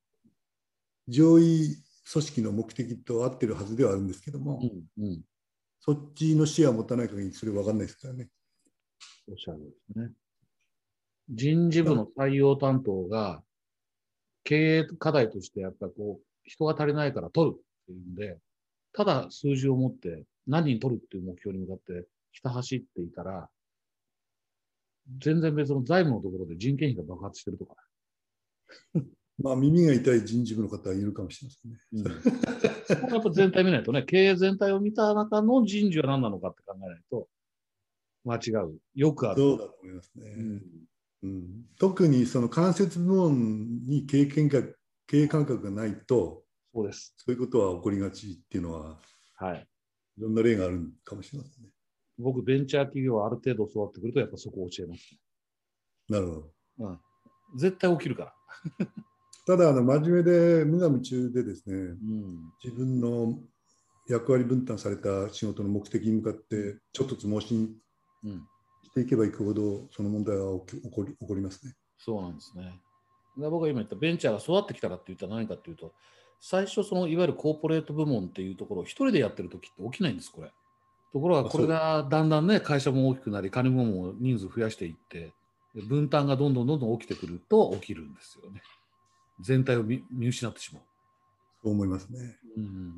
[1.07, 1.75] 上位
[2.11, 4.59] 組織の目的と合ってるはずではあるんですけども、
[4.97, 5.21] うんうん。
[5.79, 8.29] そっちの視野を持たない限りそれ分かんないですからね。
[9.27, 10.11] おっしゃるんですね。
[11.29, 13.43] 人事部の採用担当が、
[14.43, 18.39] 経営課題としてやっぱりこう、人が足りないから取るっていうんで、
[18.93, 23.49] ただ数字を持って何人取るっていう目標に向かってひた走っていたら、
[25.19, 27.75] 全然別の財務のところで人件費が爆発してるとか。
[29.41, 32.11] まあ耳が痛い人事部の方はいるかもしれませんね。
[32.99, 37.29] うん、やっぱ全体見ないとね、 経営全体を見た中の人事は何なのかって考えないと、
[38.25, 38.77] 間違う。
[38.93, 39.41] よくある。
[39.41, 40.35] そうだと思いますね。
[40.37, 40.61] うん
[41.23, 44.63] うん特にその間接部門に経験が
[45.05, 47.13] 経営感覚がないと、そうです。
[47.17, 48.99] そういうことは起こりがちっていうのは、
[49.35, 49.67] はい。
[50.17, 51.69] いろんな例があるかもしれませんね。
[52.17, 55.15] 僕、ベンチャー企業はある程度教わってくると、やっぱそこを教えます。
[56.09, 56.51] なるほど。
[56.79, 56.99] うん。
[57.57, 58.33] 絶対起きるから。
[59.47, 62.51] ただあの、真面目で無我夢中でですね、うん。
[62.63, 63.41] 自分の
[64.07, 67.75] 役割分担された仕事の目的に向かって、ちょっとずつ盲信
[68.23, 68.47] うん。
[68.83, 71.75] していけばいくほど、その問題は起き起こり起こりますね。
[71.97, 72.79] そうなんですね。
[73.37, 75.93] 僕が今言ったベンチャーが育ってきたらって言ったら何かっていうと、
[76.41, 80.51] 最初そのいわゆるコーポレート部門っていうところを一人でやってる時って起きないんです、これ。
[81.13, 85.33] ところがこれがだんだんね、会社も大きくなり、金もも人数増やしていって、
[85.75, 88.61] で分担がどんどんどんどん起きてくると起きるんですよね。
[89.39, 90.83] 全体を見見失ってしまう。
[91.63, 92.37] そう思いますね。
[92.57, 92.93] うん。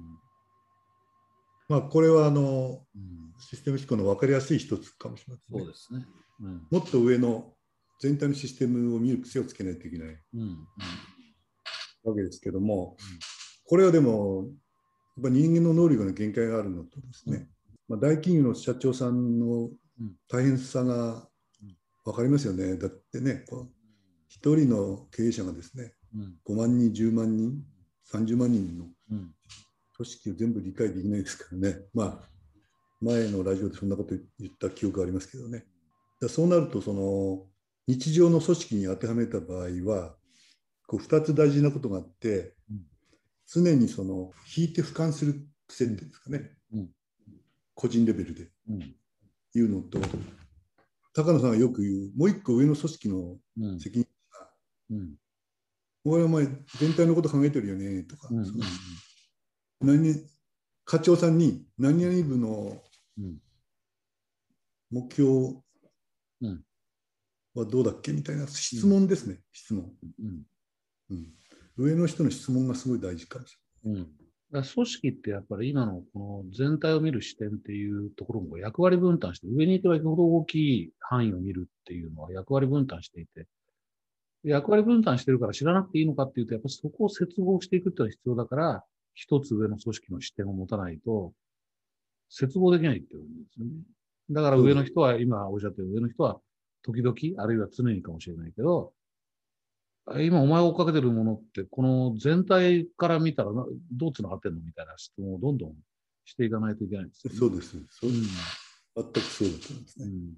[1.68, 5.64] まあ、これはあのうん、システム思考の分かりやすい一つかもしれませんね。
[5.64, 6.06] そうですね。
[6.42, 6.68] うん。
[6.72, 7.54] もっと上の
[8.00, 10.68] 全体のシステムを見る癖をつけないといけないうん。
[12.04, 13.33] わけですけども、うん
[13.74, 14.50] これはでも、
[15.18, 17.48] やっぱ人間の能力の限界があるのとですね、
[17.88, 19.64] まあ、大企業の社長さんの
[20.00, 21.28] うん大変さが
[22.06, 22.78] 分かりますよね。
[22.78, 23.70] だってね、こう
[24.28, 26.36] 一人の経営者がですね、うん。
[26.46, 27.64] 5万人、10万人、
[28.12, 29.34] 30万人のうん。
[29.98, 31.80] 組織を全部理解できないですからね。
[31.96, 32.30] まあ、
[33.02, 35.66] 前のラジオでそんなこと言った記憶がありますけどね。
[36.22, 37.48] だそうなると、その
[37.88, 40.14] 日常の組織に当てはめた場合は、
[40.86, 42.84] こう2つ大事なことがあって、うん
[43.54, 46.90] 常にその引いて俯瞰する癖っていうんですかね、うん。
[47.76, 48.50] 個人レベルで。
[48.70, 48.96] うん。
[49.54, 50.00] 言うのと、
[51.14, 53.80] 高野さんがよく言う、もう一個上の組織のうん。
[53.80, 54.50] 責任が、
[54.90, 55.16] うん。
[56.06, 56.46] お前お前
[56.80, 58.30] 全体のこと考えてるよねとか、
[59.80, 60.26] 何
[60.86, 62.82] 課長さんに何々部の
[63.18, 63.38] うん。
[64.90, 65.62] 目標
[66.42, 66.66] うん。
[67.54, 68.12] はどうだっけ？
[68.14, 69.96] みたいな質問ですね、質問、
[71.10, 71.34] うん。
[71.78, 73.96] 上の人の質問がすごい大事かもしうん。
[73.96, 74.08] だか
[74.52, 83.48] ら組織ってやっぱり今のこの全体を見る視点っていうところも役割分担して、上に行けば行くほど大きい範囲を見るっていうのは役割分担していて、
[84.44, 88.84] 役割分担してるから知らなくていいのかっていうと、やっぱりそこを接合していくっていうのが必要だから、
[89.16, 91.34] 一つ上の組織の視点を持たないと、
[92.30, 93.72] 接合できないっていうんですよね。
[94.30, 96.40] だから上の人は、今おっしゃったように上の人は、
[96.84, 98.94] 時々、あるいは常にかもしれないけど、
[100.20, 105.74] 今お前が追っかけてるものって、この全体から見たらなどうつながってんのみたいな質問をどんどん
[106.26, 107.34] していかないといけないんですよ。
[107.34, 107.40] ね。
[107.40, 107.72] そうです。
[107.90, 108.16] そううん
[108.96, 110.06] 全くそうだと思いますね。
[110.06, 110.34] うん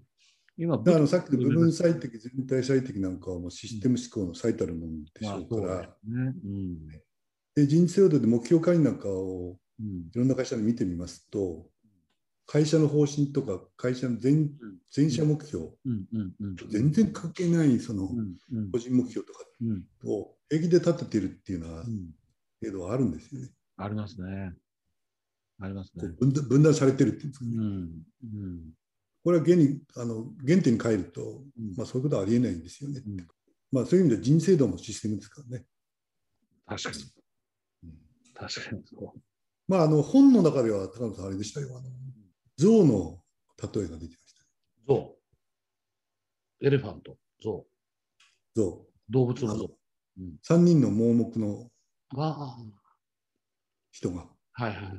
[0.57, 6.33] 今、だからさっきの部分さ最適、全体最適なんかはもうシステム思考の最たるものでしょうから、ね。
[6.45, 6.87] うん。
[7.55, 9.87] で人事制度で目標会議なんかをうん。
[9.87, 11.67] いろんな会社で見てみますと、
[12.47, 14.51] 会社の方針とか会社の全
[14.91, 15.65] 全社目標。
[16.69, 18.07] 全然関係ないその
[18.71, 18.77] 個。
[18.77, 19.85] 人目標とかうん。
[20.05, 22.11] を平気で立ててるっていうのはうん。
[22.61, 23.49] 程度はあるんですよね。
[23.77, 24.53] ありますね。
[25.59, 26.09] ありますね。
[26.19, 27.51] 分断分断されてるっていうんですかね。
[27.55, 27.63] うん。
[27.63, 28.73] うん。
[29.23, 33.01] これは原にあの原点に帰ると、うんまあ、そういうことはありえないんですよね。
[33.05, 33.27] うん
[33.71, 35.65] まあ、そういう意味では人生道もシステムですからね。
[36.67, 37.03] 確かに。
[37.83, 37.91] うん
[38.35, 39.19] 確かにそう。
[39.67, 41.69] まあ、あの本の中では高野さんあれでしたよ。
[41.77, 41.89] あの
[42.57, 43.19] 象の
[43.61, 44.45] 例えが出てました。
[44.87, 45.15] ゾ
[46.61, 46.65] ウ。
[46.65, 47.17] エレファント。
[47.41, 47.65] ゾ
[48.55, 48.59] ウ。
[48.59, 48.85] 象。
[49.09, 50.21] 動物のゾウ。
[50.47, 51.69] 3人の盲目の
[52.15, 52.57] あ
[53.91, 54.63] 人が、あ。
[54.63, 54.95] はいはいはい。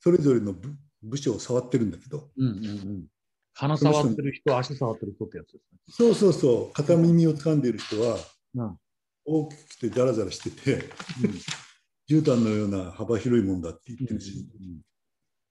[0.00, 3.06] それぞれの部部署を触ってるんだけど、うんうんうん。
[3.54, 5.78] 鼻触ってる人、足触ってる人ってやつですね。
[5.88, 8.18] そうそうそう、片耳を掴んでいる人は、
[8.54, 8.76] うん
[9.30, 10.88] 大きくてザラザラしてて、
[12.08, 14.48] 絨毯のような幅広いもんだって言ってるし、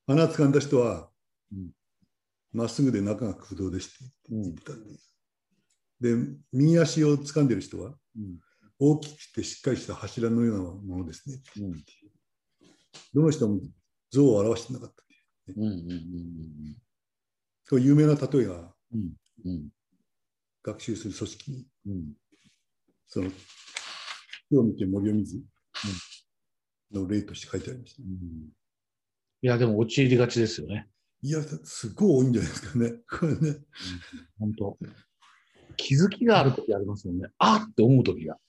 [0.07, 1.09] 鼻掴んだ人は
[1.51, 1.69] うん、
[2.51, 4.97] まっすぐで中が空洞でして言ってたんで、
[6.01, 6.15] で、
[6.51, 8.39] 右足を掴んでる人は、うん。
[8.79, 10.63] 大きくてしっかりした柱のような
[10.95, 11.39] ものですね。
[11.59, 11.83] うん。
[13.13, 13.59] どの人も
[14.11, 15.03] 像を表してなかった。
[15.55, 16.77] うんうんうん
[17.69, 18.73] こういう有名な例えが
[20.63, 21.51] 学習する組織。
[21.51, 22.13] に、うん。
[23.07, 23.29] その、
[24.49, 25.41] 木を見て森を見ず
[26.93, 28.01] の例として書いてありました。
[29.43, 30.87] うんいや、でも陥りがちですよね。
[31.21, 32.93] いや、すごい多いんじゃないですかね。
[33.09, 33.59] これね。
[34.39, 34.77] 本当。
[35.75, 37.29] 気づきがある時ありますよね。
[37.37, 38.39] あっって思う時が。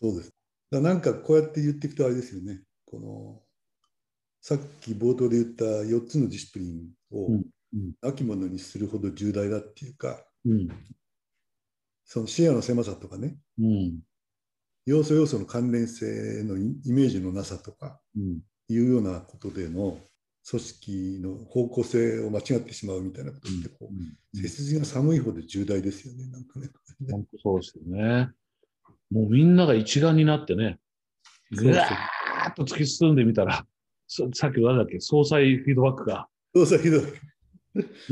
[0.00, 0.32] そうです。
[0.70, 2.62] だなんかこうやって言っていくとあれですよね。
[2.86, 3.42] この
[4.40, 7.34] さっき冒頭で言った4つのディスプリンをうん
[7.74, 10.68] うんなきものにするほど重大だっていうか、うん。
[12.04, 14.00] その視野の狭さとかね、うん。
[14.86, 18.40] 要素要素の関連性のイイメージのなさとかうん。
[18.68, 19.98] いうようなことでの
[20.48, 26.28] 組織の方向性を間違ってしまうみたいなことってこう、背筋が寒いほど重大ですよね。
[26.30, 26.68] なんかね。
[27.10, 28.30] 本当そうですよね。
[29.10, 30.78] もうみんなが一丸になってね、
[31.50, 33.66] ぐわーっと突き進んでみたら、
[34.06, 37.00] そさっきの何だっけ、総裁フィードバックが、そうそうひどい。
[37.00, 37.04] う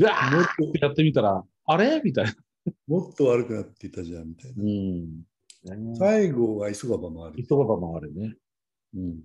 [0.03, 2.01] わーもっってやってみたら、あれ？
[2.03, 2.33] みたいな。
[2.33, 2.39] と
[2.87, 4.63] もっと悪くなっていたじゃんみたいな。
[4.63, 5.95] うん。
[5.97, 7.43] 最後は急がば回る。
[7.43, 8.35] 人が回るね。
[8.95, 9.19] うん。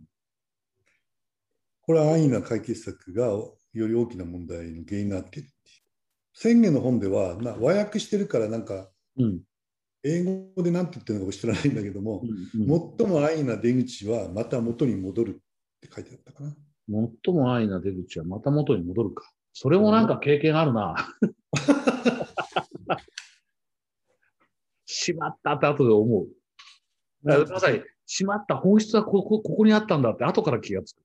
[1.90, 5.48] これは安易な解決策がより大きな問題の原因になっている。
[6.32, 9.40] 宣言の本ではな和訳してるからなんかうん。
[10.04, 10.22] 英
[10.54, 12.26] 語で何て言ってるのか知らないんだけども、う
[12.58, 15.34] ん最も安易な出口はまた元に戻るっ
[15.80, 16.54] て書いてあったかな。
[17.24, 19.28] 最も安易な出口はまた元に戻るか。
[19.52, 20.94] それもなんか経験あるな。
[24.86, 26.28] しまったって後で思う。
[27.24, 31.00] だからまさに、しまった本質はここここにあったんだって後から気がつく。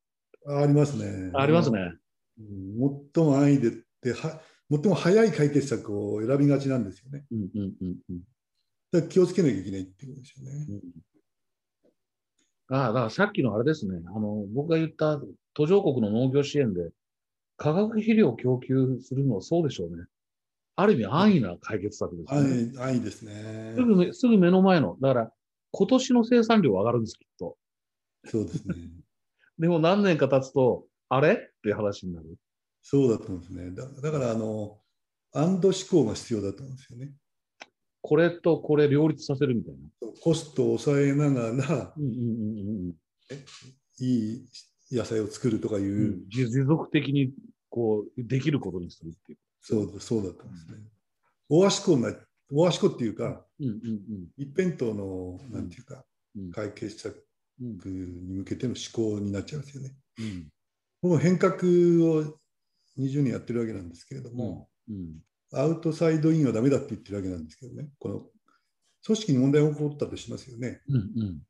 [0.47, 1.31] ありますね。
[1.33, 1.93] ありますね。
[2.39, 3.01] うん。
[3.13, 7.25] 最も安易ででは最も早い解決策を選びがちなんですよね。
[7.31, 8.21] うんうんうんうん
[9.09, 10.65] 気をつけなきゃいけないっていうことですよね。
[10.69, 10.81] うん
[12.67, 14.01] ああ、だからさっきのあれですね。
[14.07, 15.21] あの、僕が言った
[15.53, 16.89] 途上国の農業支援で、
[17.57, 20.05] 化学肥料を供給するのはそうでしょうね。
[20.75, 22.39] ある意味安易な解決策ですね。
[22.39, 23.83] 安易安易ですねす。
[23.83, 24.97] ぐめ、すぐ目の前の。
[24.99, 25.31] だから、
[25.71, 27.57] 今年の生産量は上がるんです、きっと。
[28.25, 28.75] そうですね。
[29.59, 31.33] でも何年か経つと、あれ？
[31.33, 32.35] っていう話になる。
[32.81, 33.71] そうだと思うんですね。
[33.71, 34.77] だだから、あの、
[35.33, 37.11] アンド思考が必要だと思うんですよね。
[38.01, 39.79] これとこれ両立させるみたいな。
[40.21, 42.95] コストを抑えながら、うんうんうんうん
[43.97, 44.45] いい
[44.91, 46.29] 野菜を作るとかいう、うん。
[46.29, 47.33] 持持続的に、
[47.69, 49.37] こう、できることにするっていう。
[49.61, 50.77] そうそうだったんですね。
[51.49, 52.13] 大足行な、
[52.51, 56.51] 大足行っていうか、うんうん一辺倒の、なんていうか、うん。
[56.51, 57.24] 解決策
[57.61, 57.77] うん。
[58.27, 59.95] に向けての思考になっちゃうんですよね。
[60.19, 60.47] うん。
[61.01, 62.39] 僕も変革を
[62.97, 65.19] 20年やってるわけなんですけれども、うん。
[65.53, 68.25] アウトサイドインはダメだって言ってるわけなんですけどね、この
[69.05, 70.81] 組織に問題が起こったとしますよね。
[70.89, 71.41] うんうん。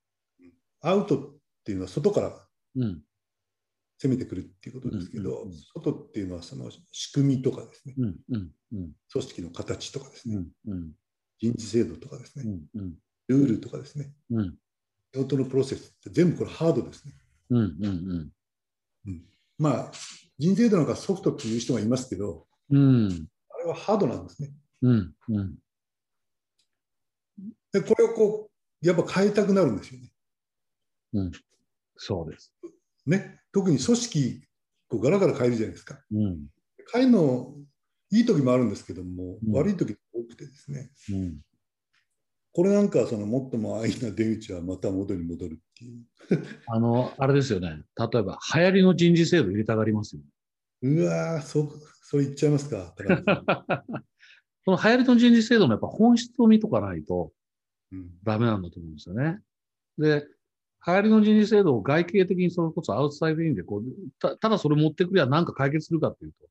[0.81, 3.01] アウトっていうのは外からうん。
[3.97, 5.57] 攻めてくるっていうことですけど、うんうんうん。
[5.73, 8.91] 外っていうのはその仕組みとかですね、うんうんうん。
[9.09, 10.91] 組織の形とかですね、うんうん。
[11.39, 12.95] 人事制度とかですね、うんうん。
[13.29, 14.55] ルールとかですね、うん
[15.15, 17.13] 仕事のプロセスって全部これハードですね。
[17.51, 19.21] うんうん
[19.57, 19.91] まあ、
[20.37, 24.51] 人事制度なんかソフトっていう人がいますけど、うんあれはハードなんですね。
[24.81, 25.55] うんうん
[27.71, 28.49] で、これをこ
[28.81, 31.31] う、やっぱ変えたくなるんですよね。
[31.97, 32.53] そうです。
[33.05, 34.41] ね特に組織、
[34.89, 35.97] こうガラガラ変えるじゃないですか。
[36.11, 36.47] うん
[36.91, 37.55] 変えるの、
[38.11, 41.39] いい時もあるんですけども、うん悪い時も多くてですね、うん
[42.55, 46.05] これなんかはその最も安易な出口はまた元に戻るっていう。
[46.67, 47.81] あの、あれですよね。
[47.97, 50.21] 例えば、流行りの人事制度入れたがりますよ。
[50.83, 51.69] うわーそ、
[52.01, 52.95] それ言っちゃいますか、
[54.63, 57.33] その流行りの人事制度のやっぱ本質を見とかないと
[57.91, 59.39] うんダメなんだと思うんですよね。
[59.97, 60.25] で、
[60.87, 63.83] 流行りの人事制度を外形的にそれこそアウトサイドインでこう、
[64.17, 66.47] たただそれ持ってくりゃ何か解決するかっていうと、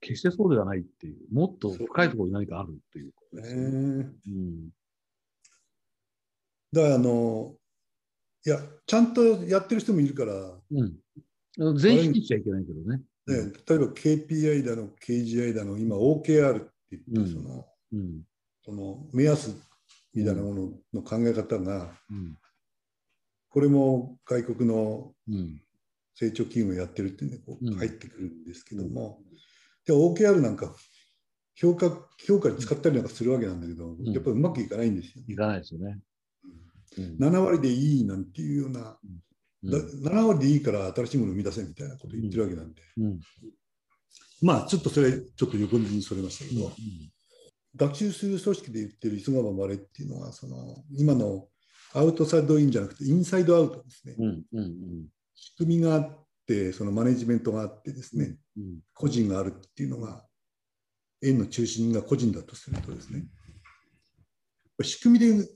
[0.00, 3.70] 決してそうではないっていう、もっと深いところに何かあるっていうことですよね。
[3.70, 4.70] ねうん
[6.72, 7.54] だからあの
[8.46, 11.78] いや、ちゃんとやってる人もいるから、うん。
[11.78, 13.02] 全否定しちゃいけないけどね。
[13.26, 18.22] ね、例えば KPI だの、KGI だの、今 OKR って言って、うんそのうん。
[18.64, 19.54] その目安
[20.14, 22.38] みたいなものの考え方が、うん。
[23.50, 25.60] これも外国のうん。
[26.14, 29.20] 成長企業がやってるっていうんでこうんう入ってくるんですけども、
[29.86, 30.74] で OKR なんか
[31.54, 31.90] 評価
[32.26, 35.98] 評価に使ったりなんかするわけなんだけど、んやっぱりうまくいかないんですよ、いかないですよね。
[36.98, 39.20] うん7割でいいなんていうような、うん
[39.62, 43.20] だ7割でいいから新しいものを生み出せみたいなことを言ってるわけなんで、うん。
[44.40, 46.72] まあちょっとそれちょっと横にそれましたけど、うん
[47.76, 51.46] 学習する組織で言ってる磯川マレっていうのはその今の
[51.92, 54.42] アウトサイドインじゃなくてインサイドアウトですね、うん。
[54.52, 55.06] うん。
[55.36, 58.78] 仕組みがあってそのマネジメントがあってですね、うん。
[58.92, 60.24] 個人があるっていうのが
[61.22, 63.24] 円の中心が個人だとするとですね
[64.82, 65.48] 仕組みで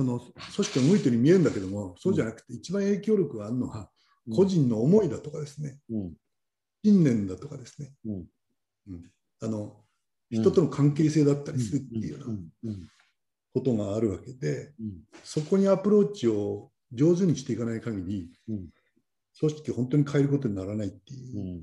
[0.00, 3.90] その組織が動いてるように見えるんだけどもそうじゃなくて一番影響力があるのは
[4.34, 6.12] 個人の思いだとかですねうん。
[6.82, 8.14] 信念だとかですね、うん
[8.88, 9.04] うん
[9.42, 9.76] あの
[10.30, 12.34] 人との関係性だったりするっていうような
[12.64, 12.88] うん。
[13.52, 15.02] ことがあるわけでうん。
[15.22, 18.68] そこにアプローチを上手にしていかない限りうん。
[19.38, 21.60] 組織を本当に変えることにならないっていううん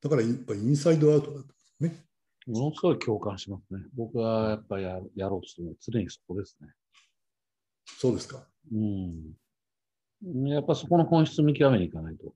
[0.00, 1.46] だからやっぱりインサイドアウトだと
[1.80, 2.04] ね。
[2.46, 3.82] ものすごい共感しますね。
[3.94, 6.68] 僕はやっぱりややろうとするのは常にそこですね。
[7.96, 8.46] そうですか。
[8.72, 10.48] うん。
[10.48, 12.34] やっぱそこの本質見極めにいかないと。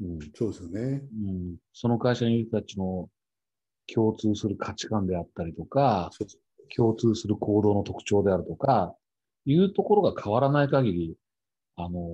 [0.00, 0.18] うん。
[0.34, 1.02] そうですよね。
[1.26, 3.08] うん、その会社にいる人たちの
[3.92, 6.10] 共通する価値観であったりとか、
[6.74, 8.94] 共通する行動の特徴であるとか、
[9.44, 11.16] いうところが変わらない限り、
[11.76, 12.08] あの、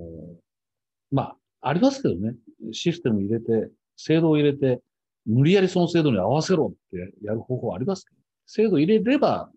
[1.11, 2.35] まあ、ありますけどね、
[2.71, 4.81] システム入れて、制度を入れて、
[5.25, 9.51] 無理やりその制度に合わせろってやる方法はありますけど、制度入れれば、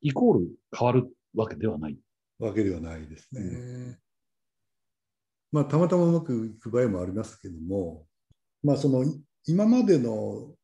[0.00, 1.98] イコール変わるわけではない。
[2.38, 3.98] わけではないですね。
[5.52, 8.06] まあ、たまたまうまくいく場合もありますけども、
[8.62, 9.04] まあ、その
[9.46, 10.54] 今までの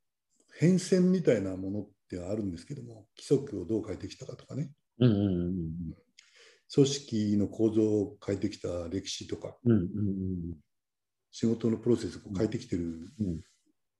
[0.58, 5.64] 変遷みたいなものってあるんですけども、規則をどう変えてきたかとかね、うんうんうん
[6.72, 9.72] 組織の構造を変えてきた歴史とか、うん。
[9.72, 10.56] うんうん。
[11.32, 12.84] 仕事のプロセスを変えてきてる
[13.18, 13.40] うん。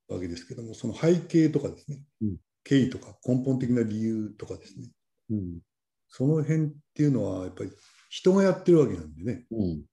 [0.09, 2.37] わけですけども、その背景とかですね、うん。
[2.63, 4.87] 経緯とか根本的な理由とかですね、
[5.31, 5.59] うんうん
[6.11, 7.71] その辺っていうのはやっぱり
[8.11, 9.85] 人がやってるわけなんでね、うん。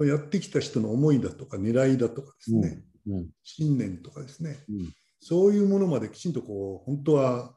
[0.00, 0.08] うん。
[0.08, 3.28] やってきた人の思いだとか狙いだとかですね、うん。
[3.44, 4.92] 信念とかですね、うん。
[5.20, 7.54] そういうものまできちんとこう本当は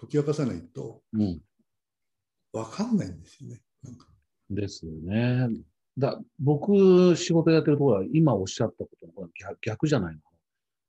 [0.00, 1.40] 解き明かさないとうん。
[2.52, 3.60] 分かんないんですよね。
[3.82, 4.06] なんか。
[4.48, 5.48] ですよね。
[5.98, 10.20] だ僕、仕事やってるところは、今おっしゃったことの逆逆じゃないの。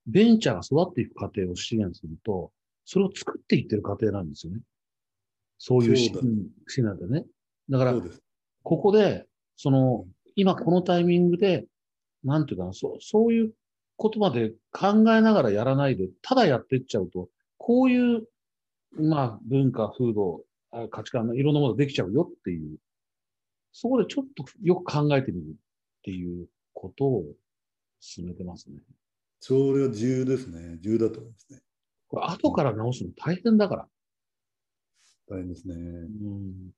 [0.05, 2.51] ベンチャーが育っていく過程を支援すると、
[2.85, 4.61] それを作っていってる過程なんですよね。
[5.57, 7.25] そういうシーンシーンなんでね。
[7.69, 7.95] だから。
[8.63, 10.05] ここで、その、
[10.35, 11.65] 今このタイミングで、
[12.23, 13.53] なんていうかな、そう、そういう
[13.95, 18.27] ことまで考えながらやらないで、ただやっていっちゃうと、こういう、
[18.97, 22.77] まあ、文化、風土、あ価値観のいろんなものができちゃうよっていう、
[23.71, 25.53] そこでちょっとよく考えてみるっ
[26.03, 27.23] ていうことを
[27.99, 28.77] 進めてますね。
[29.39, 30.77] それは重要ですね。
[30.81, 31.59] 重要だと思いますね。
[32.07, 33.87] これ後から直すの大変だから。
[35.29, 35.75] 大変ですね。
[35.75, 36.71] うん。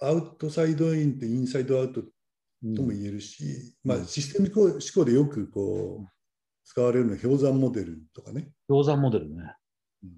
[0.00, 2.02] アウトサイドインってインサイドアウト
[2.64, 6.08] うんとも言えるし、まあ、システム思考でよくこう
[6.64, 8.50] 使われるのは氷山モデルとかね。
[8.66, 9.54] 氷山モデルね。
[10.02, 10.10] うん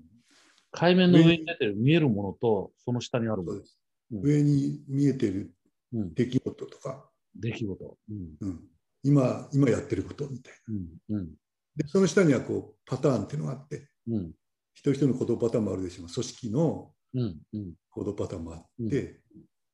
[0.72, 3.66] 海面の上に出てる見えるものと、その下にあるものそうで。
[3.66, 3.78] す
[4.12, 5.52] うん上に見えてる
[5.92, 6.14] うん。
[6.14, 7.98] 出来事とか、出来事。
[8.08, 8.36] うん。
[8.40, 8.60] うん
[9.02, 11.16] 今今やってることみたいうん。
[11.16, 11.26] うん。
[11.26, 11.32] な。
[11.76, 14.32] でその下にはこうパターンっていうのがあってうん。
[14.74, 16.76] 一人一人の行動パターンもあるでしょう組織のうん。
[16.76, 16.92] うん。
[17.12, 19.20] 行動パターンもあうって、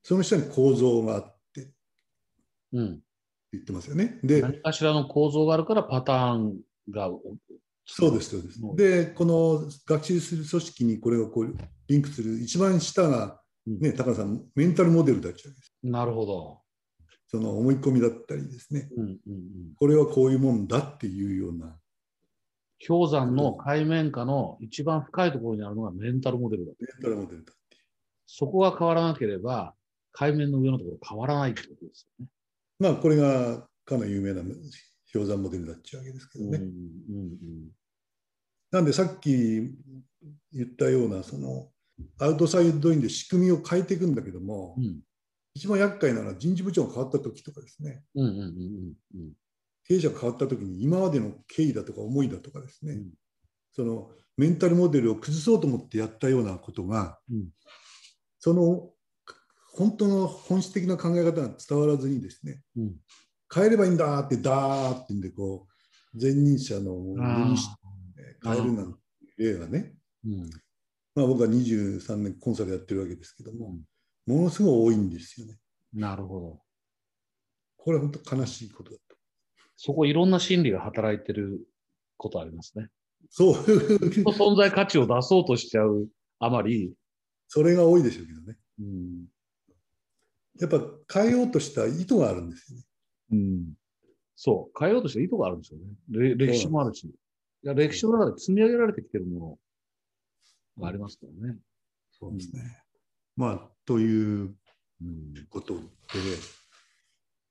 [0.03, 1.23] その下に構造があっ
[1.55, 1.73] てって
[2.73, 3.01] うん。
[3.53, 4.19] 言ってますよね。
[4.23, 6.61] で何かしらの構造があるからパターン
[6.91, 7.11] が。
[7.85, 8.73] そうです、そうですう。
[8.73, 11.55] んで、この学習する組織にこれをこう
[11.89, 15.75] リンクする一番下が、ね、高野さん、メンタルモデルだけです。
[15.83, 16.61] なるほど。
[17.29, 19.05] その思い込みだったりですね、うん。
[19.05, 19.11] うん。
[19.11, 19.75] うん。
[19.77, 21.79] これはこういうもんだっていうような、
[22.87, 26.73] 氷山の海面下の一番深いところにあるのがメンタルモデルだ。
[26.79, 27.77] メンタルモデルだって。
[28.27, 29.75] そこが変わらなければ、
[30.13, 32.31] 海面の上のところ変わらないってことですよね。
[32.79, 34.43] まあ、これがかの有名な
[35.13, 36.59] 氷山モデルだっちゃうわけですけどね。
[36.59, 36.65] うん。
[36.65, 37.71] うん。
[38.71, 39.75] なんでさっき
[40.53, 41.69] 言ったような、その
[42.19, 45.01] アウトサイドインで仕組みを変えていくんだけども、うん。
[45.55, 48.27] 一番厄介なのは人事部長が変わった時とかですね、うん。
[48.27, 48.37] うん。
[48.37, 48.95] うん。
[49.15, 49.33] うん。
[49.89, 53.11] 経営者が変わった時に今までの経緯だとか思いだとかですね、うん。
[53.73, 57.49] そのメンタルモデルを崩そうと思ってやったようなことが、うん。
[58.39, 58.91] その
[59.73, 62.97] 本当の本質的な考え方が伝わらずにですね、うん。
[63.53, 65.67] 変えればいいんだってダーってんでこ
[66.15, 67.81] う前任者の上にして
[68.43, 68.99] 変えるなんて
[69.39, 70.51] 例がね、うん。
[71.15, 73.79] まあ、僕は23年コンサルやってるわけですけども、
[74.27, 75.55] ものすごい多いんですよね。
[75.95, 76.61] なるほど。
[77.77, 79.06] これは本当悲しいことだと。
[79.77, 81.61] そこいろんな心理が働いてる
[82.17, 82.89] ことありますね。
[83.31, 86.09] そういう、存在価値を出そうとしちゃう
[86.39, 86.93] あまり、
[87.49, 88.57] それが多いでしょうけどね。
[88.81, 89.27] うん
[90.59, 90.81] やっぱ
[91.13, 92.85] 変えようとした意図があるんですよね。
[93.33, 93.75] うん、
[94.37, 95.85] そう、変えようとした意図があるんですよね。
[96.09, 97.05] れ歴史もあるし。
[97.05, 97.13] い
[97.63, 99.59] や歴史の中で積み上げられてきてるも
[100.79, 101.59] のがありますからね。
[102.19, 102.63] そうですね。
[103.37, 104.55] まあ、という
[105.03, 105.81] うんことで、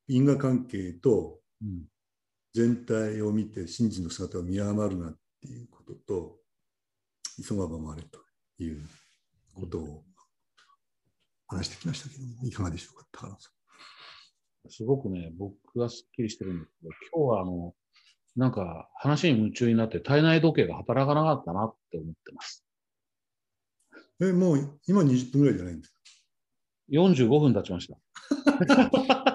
[0.07, 1.83] 因果関係とうん
[2.55, 6.37] 全体を見て真実の姿を見誤るなっていうことと、
[7.45, 8.19] 急がば回れと
[8.63, 8.79] いう
[9.53, 10.03] ことを
[11.47, 13.49] 話してきましたけども、いかがでしょうか、高野さ
[14.69, 17.73] すごくね、僕はすっきりしてるんですけど、今日はあの、
[18.37, 22.65] なんか話に夢中になって体内時計が働かなかったなって思ってます。
[24.21, 24.29] ん。
[24.29, 25.99] え、もう今20分ぐらいじゃないんですか
[26.89, 29.34] ？45分経ちました。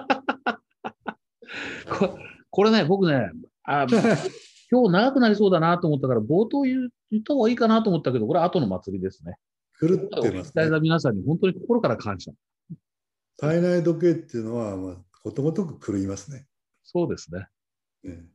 [2.51, 3.31] これね、僕ね、
[3.63, 3.87] あ
[4.69, 6.89] 今日長くなりそうだなと思ったから、冒頭言
[7.19, 9.35] った方がいいかなと思ったけど、これ後の祭りですね。
[9.79, 12.31] 狂ってますね皆さんに本当に心から感謝。
[13.37, 16.45] 体内時計っていうのは、まあ、ことごとく狂いますね。
[16.83, 17.47] そうですね。
[18.03, 18.25] ね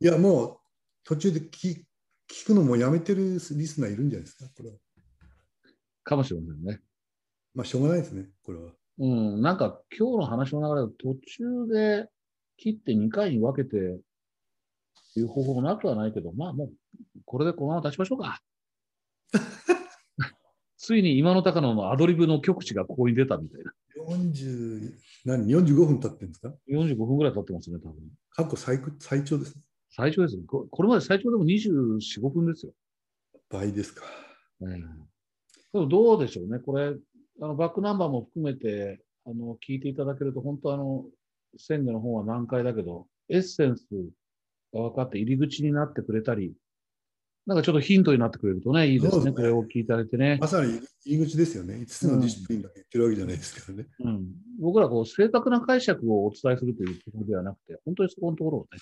[0.00, 0.56] いや、もう
[1.02, 1.84] 途中で聞
[2.30, 4.76] 聞くのもやめてるリスナーいるんじゃないですか、これは。
[6.04, 6.80] かもしれませんね。
[7.54, 8.72] まあ、しょうがないですね、これは。
[8.98, 12.08] うん、なんか今日の話の流れで途中で
[12.56, 13.76] 切って2回に分けて
[15.16, 16.70] いう方法もなくはないけど、まあもう
[17.24, 18.40] これでこのまま出しましょうか。
[20.76, 23.72] ついに今の高野のアドリブの極致がここに出たみたいな。
[24.06, 24.92] 40
[25.24, 27.96] 何？45分経ってるんですか？45分ぐらい経ってますね、多分。
[28.30, 29.62] 過去最最長ですね。
[29.90, 30.42] 最長ですね。
[30.46, 32.72] ここれまで最長でも24、5分ですよ。
[33.48, 34.04] 倍ですか。
[34.62, 34.82] ええ
[35.72, 36.60] でもどうでしょうね。
[36.60, 36.94] これ、
[37.40, 41.04] あのバックナンバーも含めてあの聞いていただけると、本当あの、
[41.58, 43.84] 千年の本は難解だけど、エッセンス
[44.72, 46.54] が分かって入り口になってくれたり、
[47.46, 49.22] なんかちょっとヒントになってくれるとね、いいですね。
[49.22, 50.38] すねこれを聞いていただいてね。
[50.40, 51.74] まさに入り口ですよね。
[51.74, 53.86] 5つのディシプリンだけ言ってるわけじゃないですからね。
[54.00, 54.24] うん、
[54.60, 58.78] 僕らこう正確な解釈をお伝えするというところではなくて、本当にそこのところをね。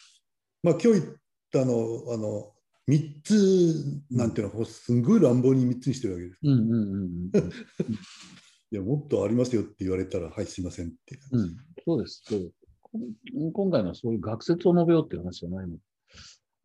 [0.62, 1.14] まあ、今日言っ
[1.50, 1.72] たの、
[2.14, 2.52] あの、
[2.88, 6.38] 3つなんていうのは、すんごい乱暴に3つにしてるわけです。
[6.44, 7.30] うんうんうんうん。
[8.70, 12.22] いや、もっとありますよって言われたら、はい、すいませんっていうん、そうです。
[12.24, 12.61] そうです
[12.92, 15.78] 今回のはそういう学説を述べようっていう話じゃないので、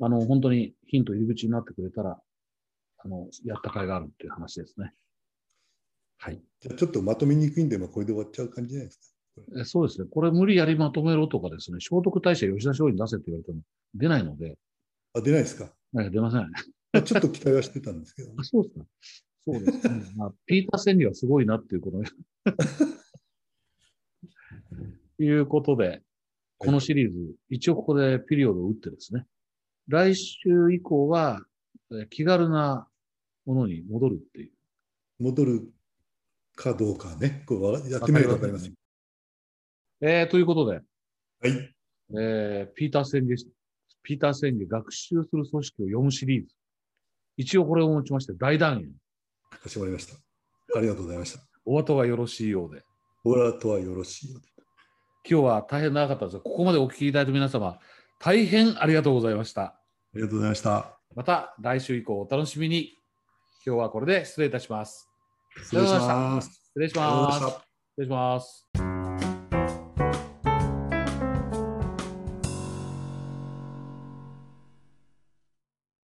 [0.01, 2.19] あの、本当にヒント入り口になってくれたら、
[2.99, 4.93] あの、やった甲斐があるっていう話ですね。
[6.17, 6.41] はい。
[6.59, 9.05] じゃあちょっとまとめにくいんで、まあ、これで終わっちゃう感じじゃないですか。
[9.61, 10.07] えそうですね。
[10.09, 13.61] これ無理やりまとめろとかですね、聖徳太子や吉田松陰に出せって言われても
[13.93, 14.57] 出ないので、
[15.13, 15.71] あ、出ないですか？
[16.01, 16.41] え出ません。
[16.41, 16.47] ま
[16.93, 18.85] あちょっと期待はしてたんですけど、あ そうですか。
[19.45, 20.03] そうですね。
[20.17, 22.09] まあ、ピーター・センリはすごいなっていうことね。
[25.19, 26.01] いうことで、
[26.57, 29.25] このシリーズ、一応ここでピリオドを打ってですね、
[29.87, 31.41] 来週以降は
[31.91, 32.87] え気軽な
[33.45, 34.51] ものに戻るっていう。
[35.19, 35.69] 戻る
[36.55, 38.71] かどうかね、こうわやってみれば分かります。
[40.01, 40.81] えーということで、は
[41.47, 41.75] い。
[42.19, 43.35] えーピーター・センゲ、
[44.03, 46.53] ピーター・センゲ学習する組織を読むシリーズ。
[47.37, 48.91] 一応これをもちまして大団円。
[49.49, 50.15] かしこまりました。
[50.77, 51.43] ありがとうございました。
[51.65, 52.83] お後がよろしいようで。
[53.23, 54.56] オーラとはよろしいようで。
[55.29, 57.79] 今日は大変長かったですが、ここまでお聞きいただいた皆様、
[58.19, 59.61] 大変ありがとうございました。
[59.61, 59.81] あ
[60.15, 60.97] りがとうございました。
[61.15, 62.93] また来週以降お楽しみに。
[63.65, 65.09] 今日はこれで失礼いたします。
[65.57, 66.49] 失礼します。
[66.49, 67.39] 失礼します。
[67.39, 67.61] 失
[67.97, 68.66] 礼します。